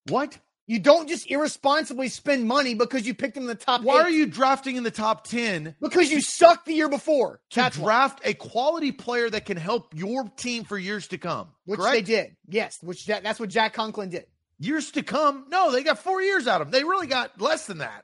[0.10, 0.38] what?
[0.70, 3.84] You don't just irresponsibly spend money because you picked them in the top.
[3.84, 4.02] Why eight.
[4.02, 7.40] are you drafting in the top 10 Because you sucked the year before.
[7.52, 7.86] to That's why.
[7.86, 11.48] draft a quality player that can help your team for years to come?
[11.64, 11.94] which correct?
[11.96, 12.36] they did.
[12.50, 14.26] Yes, which that, that's what Jack Conklin did
[14.60, 15.46] Years to come?
[15.50, 16.78] No, they got 4 years out of them.
[16.78, 18.04] They really got less than that.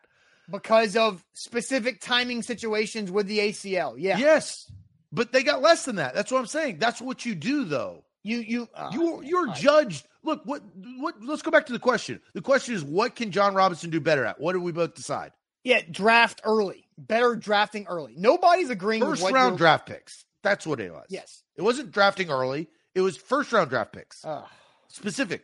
[0.49, 3.95] Because of specific timing situations with the ACL.
[3.97, 4.69] Yeah, Yes.
[5.11, 6.15] But they got less than that.
[6.15, 6.79] That's what I'm saying.
[6.79, 8.03] That's what you do though.
[8.23, 10.07] you you uh, You you're judged.
[10.23, 10.63] Look, what
[10.97, 12.19] what let's go back to the question.
[12.33, 14.39] The question is what can Jon Robinson do better at?
[14.39, 15.31] What did we both decide?
[15.63, 16.87] yeah draft early.
[16.97, 18.15] Better drafting early.
[18.17, 20.25] Nobody's agreeing First round draft picks.
[20.41, 21.05] That's what it was.
[21.09, 21.43] Yes.
[21.55, 22.67] It wasn't drafting early.
[22.95, 24.25] It was first round draft picks.
[24.25, 24.45] Uh,
[24.87, 25.43] Specific.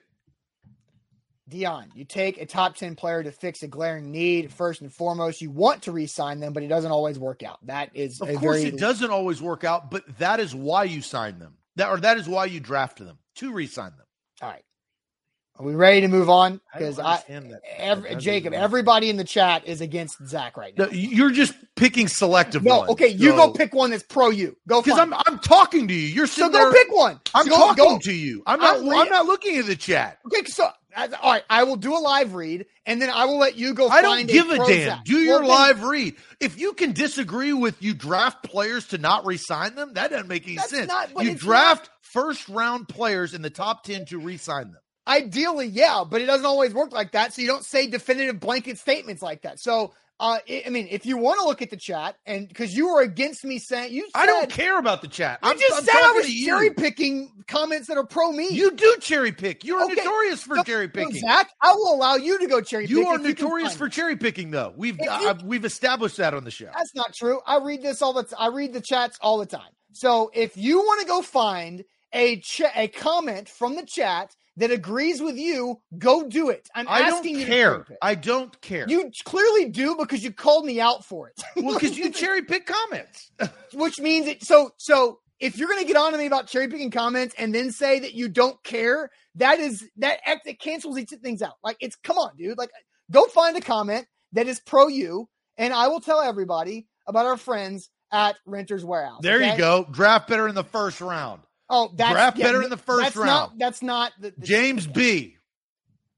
[1.49, 4.53] Dion, you take a top 10 player to fix a glaring need.
[4.53, 7.57] First and foremost, you want to re sign them, but it doesn't always work out.
[7.65, 10.83] That is Of a course very, it doesn't always work out, but that is why
[10.85, 11.55] you sign them.
[11.75, 14.05] That or that is why you draft them to re-sign them.
[14.41, 14.63] All right.
[15.57, 16.61] Are we ready to move on?
[16.73, 17.61] Because I, understand that.
[17.77, 20.85] every, That Jacob, doesn't- everybody in the chat is against Zach right now.
[20.85, 22.91] No, you're just picking selective No, ones.
[22.91, 24.55] okay, you go pick one that's pro you.
[24.69, 25.13] Go because I'm.
[25.13, 25.99] I'm talking to you.
[26.07, 26.71] You're So sitting go there.
[26.71, 27.19] pick one.
[27.33, 28.41] I'm So go- talking go- to you.
[28.47, 28.77] I'm not.
[28.77, 30.19] I'm I'm, not looking at the chat.
[30.27, 33.37] Okay, so as- all right, I will do a live read, and then I will
[33.37, 33.87] let you go.
[33.87, 35.03] I don't give a damn.
[35.03, 36.15] Do Well, your then- live read.
[36.39, 40.47] If you can disagree with you draft players to not re-sign them, that doesn't make
[40.47, 40.87] any sense.
[40.87, 44.79] not- you draft first round players in the top ten to re-sign them.
[45.07, 47.33] Ideally, yeah, but it doesn't always work like that.
[47.33, 49.59] So you don't say definitive blanket statements like that.
[49.59, 52.73] So, uh, I I mean, if you want to look at the chat, and because
[52.73, 55.39] you were against me saying you, said, I don't care about the chat.
[55.43, 58.49] You I'm, just I'm said I was cherry picking comments that are pro me.
[58.51, 59.63] You do cherry pick.
[59.63, 61.19] You're Okay, notorious for So- cherry picking.
[61.19, 62.85] Zach, I will allow you to go cherry.
[62.87, 64.73] You are if you notorious for cherry picking, though.
[64.75, 66.69] We've you- uh, we've established that on the show.
[66.75, 67.39] That's not true.
[67.45, 69.71] I read this all the t- I read the chats all the time.
[69.93, 74.71] So if you want to go find a ch- a comment from the chat that
[74.71, 76.69] agrees with you, go do it.
[76.75, 77.85] I'm I don't asking you to care.
[78.01, 78.85] I don't care.
[78.87, 81.41] You clearly do because you called me out for it.
[81.63, 83.31] well, because you cherry pick comments.
[83.73, 86.91] Which means it so so if you're gonna get on to me about cherry picking
[86.91, 91.09] comments and then say that you don't care, that is that act it cancels each
[91.21, 91.53] things out.
[91.63, 92.57] Like it's come on, dude.
[92.57, 92.71] Like
[93.11, 97.37] go find a comment that is pro you, and I will tell everybody about our
[97.37, 99.21] friends at Renters Warehouse.
[99.21, 99.51] There okay?
[99.51, 99.87] you go.
[99.89, 101.41] Draft better in the first round.
[101.69, 103.27] Oh, that's Draft yeah, better in the first that's round.
[103.27, 105.35] Not, that's not the, the- James B.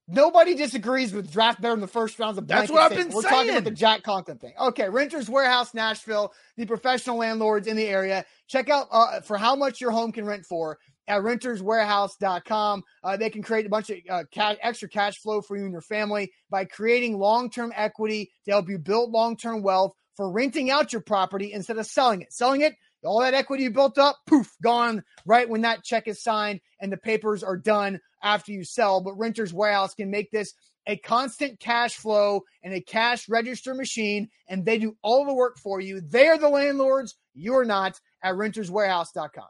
[0.07, 3.21] Nobody disagrees with draft better in the first rounds of That's what I've been We're
[3.21, 4.53] talking about the Jack Conklin thing.
[4.59, 8.25] Okay, Renters Warehouse, Nashville, the professional landlords in the area.
[8.47, 12.83] Check out uh, for how much your home can rent for at renterswarehouse.com.
[13.03, 15.71] Uh, they can create a bunch of uh, cash, extra cash flow for you and
[15.71, 20.91] your family by creating long-term equity to help you build long-term wealth for renting out
[20.91, 22.33] your property instead of selling it.
[22.33, 22.73] Selling it,
[23.03, 26.91] all that equity you built up, poof, gone right when that check is signed and
[26.91, 29.01] the papers are done after you sell.
[29.01, 30.53] But Renters Warehouse can make this
[30.87, 35.57] a constant cash flow and a cash register machine, and they do all the work
[35.57, 36.01] for you.
[36.01, 37.15] They are the landlords.
[37.33, 39.47] You're not at renterswarehouse.com.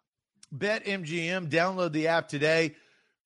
[0.51, 1.49] Bet MGM.
[1.49, 2.75] Download the app today.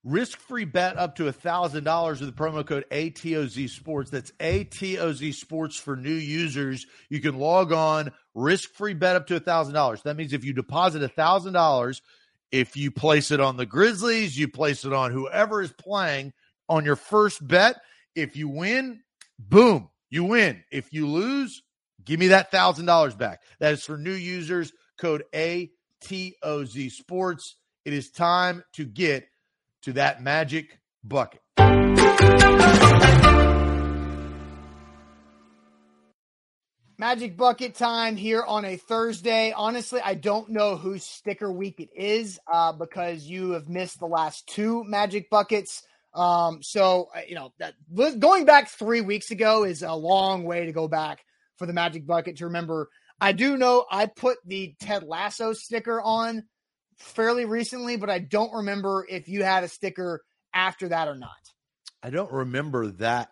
[0.03, 4.11] Risk free bet up to $1,000 with the promo code ATOZ Sports.
[4.11, 6.85] That's ATOZ Sports for new users.
[7.09, 10.03] You can log on, risk free bet up to $1,000.
[10.03, 12.01] That means if you deposit $1,000,
[12.51, 16.33] if you place it on the Grizzlies, you place it on whoever is playing
[16.69, 17.77] on your first bet.
[18.13, 19.01] If you win,
[19.39, 20.63] boom, you win.
[20.71, 21.63] If you lose,
[22.03, 23.41] give me that $1,000 back.
[23.59, 24.71] That is for new users.
[24.99, 27.55] Code ATOZ Sports.
[27.83, 29.27] It is time to get
[29.83, 31.41] to that magic bucket.
[36.97, 39.51] Magic bucket time here on a Thursday.
[39.51, 44.05] Honestly, I don't know whose sticker week it is uh, because you have missed the
[44.05, 45.83] last two magic buckets.
[46.13, 47.73] Um, so uh, you know that
[48.19, 51.25] going back three weeks ago is a long way to go back
[51.57, 52.89] for the magic bucket to remember.
[53.19, 56.43] I do know I put the Ted Lasso sticker on
[56.97, 60.23] fairly recently, but I don't remember if you had a sticker
[60.53, 61.31] after that or not.
[62.01, 63.31] I don't remember that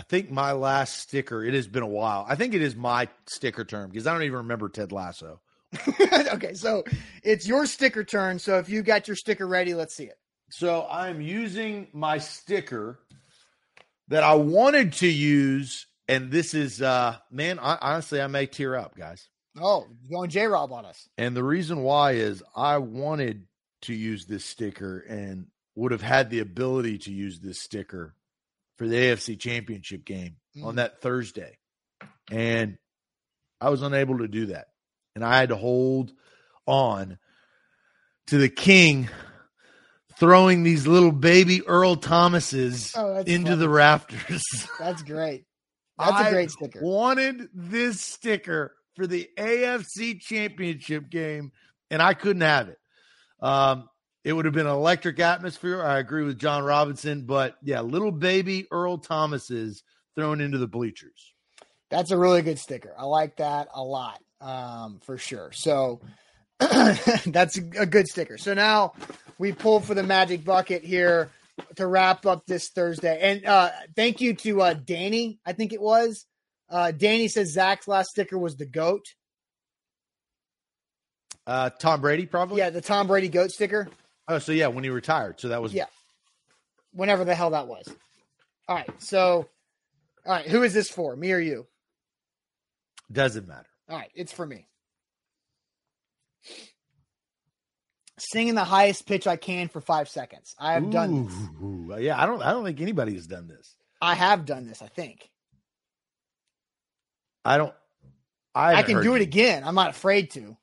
[0.00, 2.24] I think my last sticker, it has been a while.
[2.26, 5.42] I think it is my sticker term because I don't even remember Ted Lasso.
[6.32, 6.84] okay, so
[7.22, 8.38] it's your sticker turn.
[8.38, 10.18] So if you got your sticker ready, let's see it.
[10.48, 12.98] So I'm using my sticker
[14.08, 18.76] that I wanted to use, and this is uh man, I, honestly, I may tear
[18.76, 19.28] up, guys.
[19.60, 21.10] Oh, going J Rob on us.
[21.18, 23.44] And the reason why is I wanted
[23.82, 28.14] to use this sticker and would have had the ability to use this sticker
[28.80, 30.64] for the AFC championship game mm.
[30.64, 31.58] on that Thursday.
[32.30, 32.78] And
[33.60, 34.68] I was unable to do that.
[35.14, 36.12] And I had to hold
[36.64, 37.18] on
[38.28, 39.10] to the king
[40.18, 43.56] throwing these little baby Earl Thomases oh, into funny.
[43.56, 44.42] the rafters.
[44.78, 45.44] That's great.
[45.98, 46.80] That's a great sticker.
[46.82, 51.52] Wanted this sticker for the AFC championship game,
[51.90, 52.78] and I couldn't have it.
[53.40, 53.90] Um,
[54.24, 55.82] it would have been an electric atmosphere.
[55.82, 59.82] I agree with Jon Robinson, but yeah, little baby Earl Thomases
[60.14, 61.32] thrown into the bleachers.
[61.90, 62.94] That's a really good sticker.
[62.96, 65.50] I like that a lot, um, for sure.
[65.52, 66.00] So
[66.58, 68.38] that's a good sticker.
[68.38, 68.92] So now
[69.38, 71.30] we pull for the magic bucket here
[71.76, 73.18] to wrap up this Thursday.
[73.20, 76.26] And uh, thank you to uh, Danny, I think it was.
[76.68, 79.04] Uh, Danny says Zach's last sticker was the goat.
[81.46, 82.58] Uh, Tom Brady, probably.
[82.58, 83.88] Yeah, the Tom Brady goat sticker.
[84.30, 85.40] Oh, so yeah, when he retired.
[85.40, 85.86] So that was yeah,
[86.92, 87.84] whenever the hell that was.
[88.68, 89.48] All right, so
[90.24, 91.16] all right, who is this for?
[91.16, 91.66] Me or you?
[93.10, 93.66] Doesn't matter.
[93.88, 94.68] All right, it's for me.
[98.20, 100.54] Singing the highest pitch I can for five seconds.
[100.60, 102.04] I have Ooh, done this.
[102.04, 102.40] Yeah, I don't.
[102.40, 103.74] I don't think anybody has done this.
[104.00, 104.80] I have done this.
[104.80, 105.28] I think.
[107.44, 107.74] I don't.
[108.54, 109.64] I, I can do it again.
[109.64, 110.56] I'm not afraid to.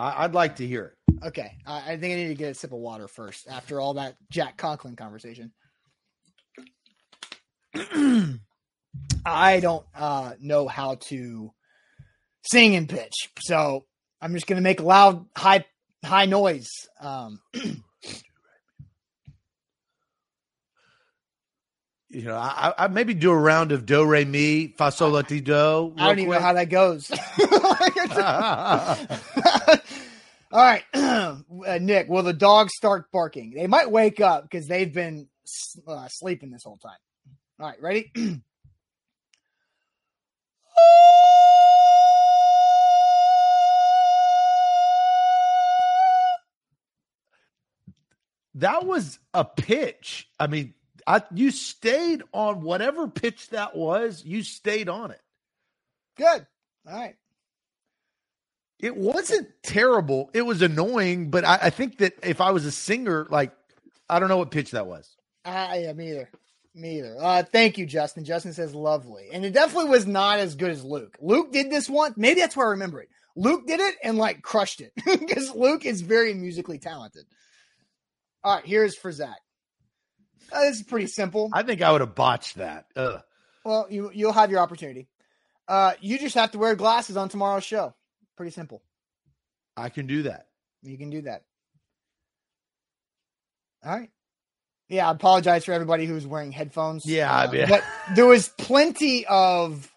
[0.00, 1.26] I, would like to hear it.
[1.26, 3.94] Okay, I, I, think I need to get a sip of water first after all
[3.94, 5.52] that Jack Conklin conversation.
[9.24, 11.52] I don't uh, know how to
[12.42, 13.84] sing and pitch, so
[14.20, 15.64] I'm just going to make loud, high,
[16.04, 16.70] high noise.
[17.00, 17.40] Um,
[22.10, 25.22] you know, I, I maybe do a round of do re mi fa sol la
[25.22, 25.94] ti do.
[25.96, 27.08] I don't even know how that goes.
[30.52, 31.36] All right, uh,
[31.80, 32.08] Nick.
[32.08, 33.52] Will the dogs start barking?
[33.54, 35.28] They might wake up because they've been
[35.86, 36.98] uh, sleeping this whole time.
[37.60, 38.10] All right, ready?
[48.56, 50.28] that was a pitch.
[50.40, 50.74] I mean,
[51.06, 54.24] I you stayed on whatever pitch that was.
[54.24, 55.20] You stayed on it.
[56.16, 56.46] Good.
[56.86, 57.16] All right.
[58.78, 60.30] It wasn't terrible.
[60.32, 63.52] It was annoying, but I, I, think that if I was a singer, like
[64.08, 65.16] I don't know what pitch that was.
[65.44, 66.30] I am me either.
[66.74, 67.16] Me either.
[67.18, 68.24] Uh, thank you, Justin.
[68.24, 71.16] Justin says lovely, and it definitely was not as good as Luke.
[71.20, 72.14] Luke did this one.
[72.16, 73.08] Maybe that's where I remember it.
[73.36, 77.24] Luke did it and like crushed it because Luke is very musically talented.
[78.42, 79.38] All right, here's for Zach.
[80.52, 81.50] Uh, this is pretty simple.
[81.52, 82.86] I think I would have botched that.
[82.96, 83.22] Ugh.
[83.64, 85.08] Well, you you'll have your opportunity.
[85.68, 87.94] Uh, you just have to wear glasses on tomorrow's show.
[88.36, 88.82] Pretty simple.
[89.76, 90.46] I can do that.
[90.82, 91.44] You can do that.
[93.84, 94.10] All right.
[94.88, 97.06] Yeah, I apologize for everybody who's wearing headphones.
[97.06, 97.84] Yeah, uh, but
[98.14, 99.88] there was plenty of.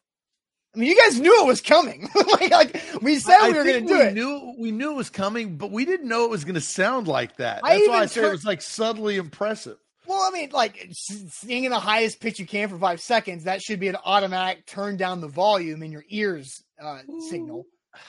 [0.75, 2.09] I mean, you guys knew it was coming.
[2.15, 4.13] like, like, we said I we were going to do we it.
[4.13, 7.07] Knew we knew it was coming, but we didn't know it was going to sound
[7.07, 7.61] like that.
[7.63, 9.77] That's I why I said it was like subtly impressive.
[10.05, 13.79] Well, I mean, like singing the highest pitch you can for five seconds, that should
[13.79, 16.99] be an automatic turn down the volume in your ears uh,
[17.29, 17.65] signal.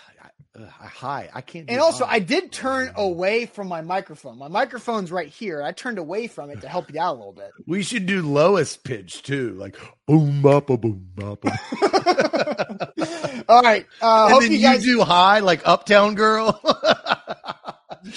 [0.56, 1.28] Uh, high.
[1.34, 1.68] I can't.
[1.68, 2.14] And also, high.
[2.14, 4.38] I did turn away from my microphone.
[4.38, 5.60] My microphone's right here.
[5.60, 7.50] I turned away from it to help you out a little bit.
[7.66, 9.76] We should do lowest pitch too, like
[10.06, 11.44] boom bop boom bop.
[13.48, 13.84] All right.
[14.00, 14.84] Uh, and then you, guys...
[14.84, 16.60] do high, like Uptown Girl.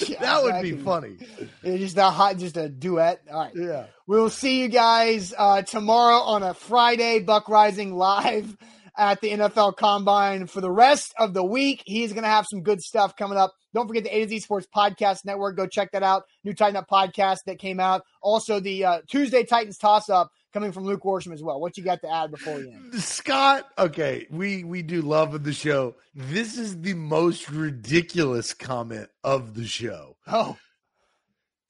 [0.06, 1.16] yeah, that would be funny.
[1.62, 3.22] It's just that hot, just a duet.
[3.30, 3.52] All right.
[3.54, 3.86] Yeah.
[4.06, 8.56] We'll see you guys uh, tomorrow on a Friday Buck Reising live
[8.96, 11.82] at the NFL Combine for the rest of the week.
[11.86, 13.54] He's going to have some good stuff coming up.
[13.72, 15.56] Don't forget the A to Z Sports Podcast Network.
[15.56, 16.24] Go check that out.
[16.42, 18.02] New Tighten Up podcast that came out.
[18.22, 21.60] Also, the uh, Tuesday Titans toss up coming from Luke Worsham as well.
[21.60, 22.94] What you got to add before we end?
[23.02, 25.94] Scott, okay, we we do love of the show.
[26.14, 30.16] This is the most ridiculous comment of the show.
[30.26, 30.56] Oh.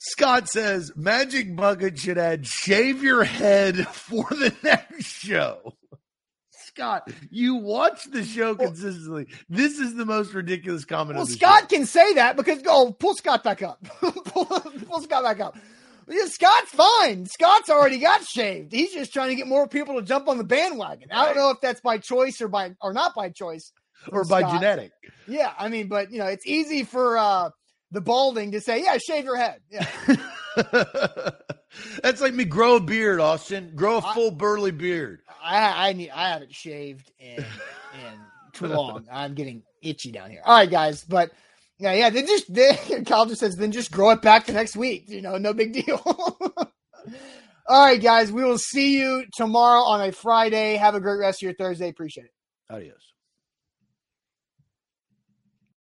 [0.01, 5.75] Scott says Magic Bucket should add shave your head for the next show.
[6.51, 9.27] Scott, you watch the show consistently.
[9.49, 11.19] This is the most ridiculous comment.
[11.19, 11.45] Of the show.
[11.45, 11.77] Well, Scott show.
[11.77, 13.83] can say that because oh, pull Scott back up.
[14.01, 15.59] pull, pull Scott back up.
[16.09, 17.27] Yeah, Scott's fine.
[17.27, 18.73] Scott's already got shaved.
[18.73, 21.09] He's just trying to get more people to jump on the bandwagon.
[21.13, 23.73] I don't know if that's by choice or by or not by choice
[24.11, 24.55] or by Scott.
[24.55, 24.93] genetic.
[25.27, 27.51] Yeah, I mean, but you know, it's easy for uh
[27.91, 29.87] the balding to say, "Yeah, shave your head." Yeah,
[32.03, 33.73] That's like me grow a beard, Austin.
[33.75, 35.21] Grow a full burly beard.
[35.43, 37.45] I I need I haven't shaved in in
[38.53, 39.07] too long.
[39.13, 40.43] I'm getting itchy down here.
[40.45, 41.31] All right, guys, but
[41.79, 42.11] yeah, yeah.
[42.11, 45.09] Then just then, Kyle just says, then just grow it back to next week.
[45.09, 46.01] You know, no big deal.
[46.07, 50.77] All right, guys, we will see you tomorrow on a Friday.
[50.77, 51.89] Have a great rest of your Thursday.
[51.91, 52.33] Appreciate it.
[52.75, 53.08] Adios.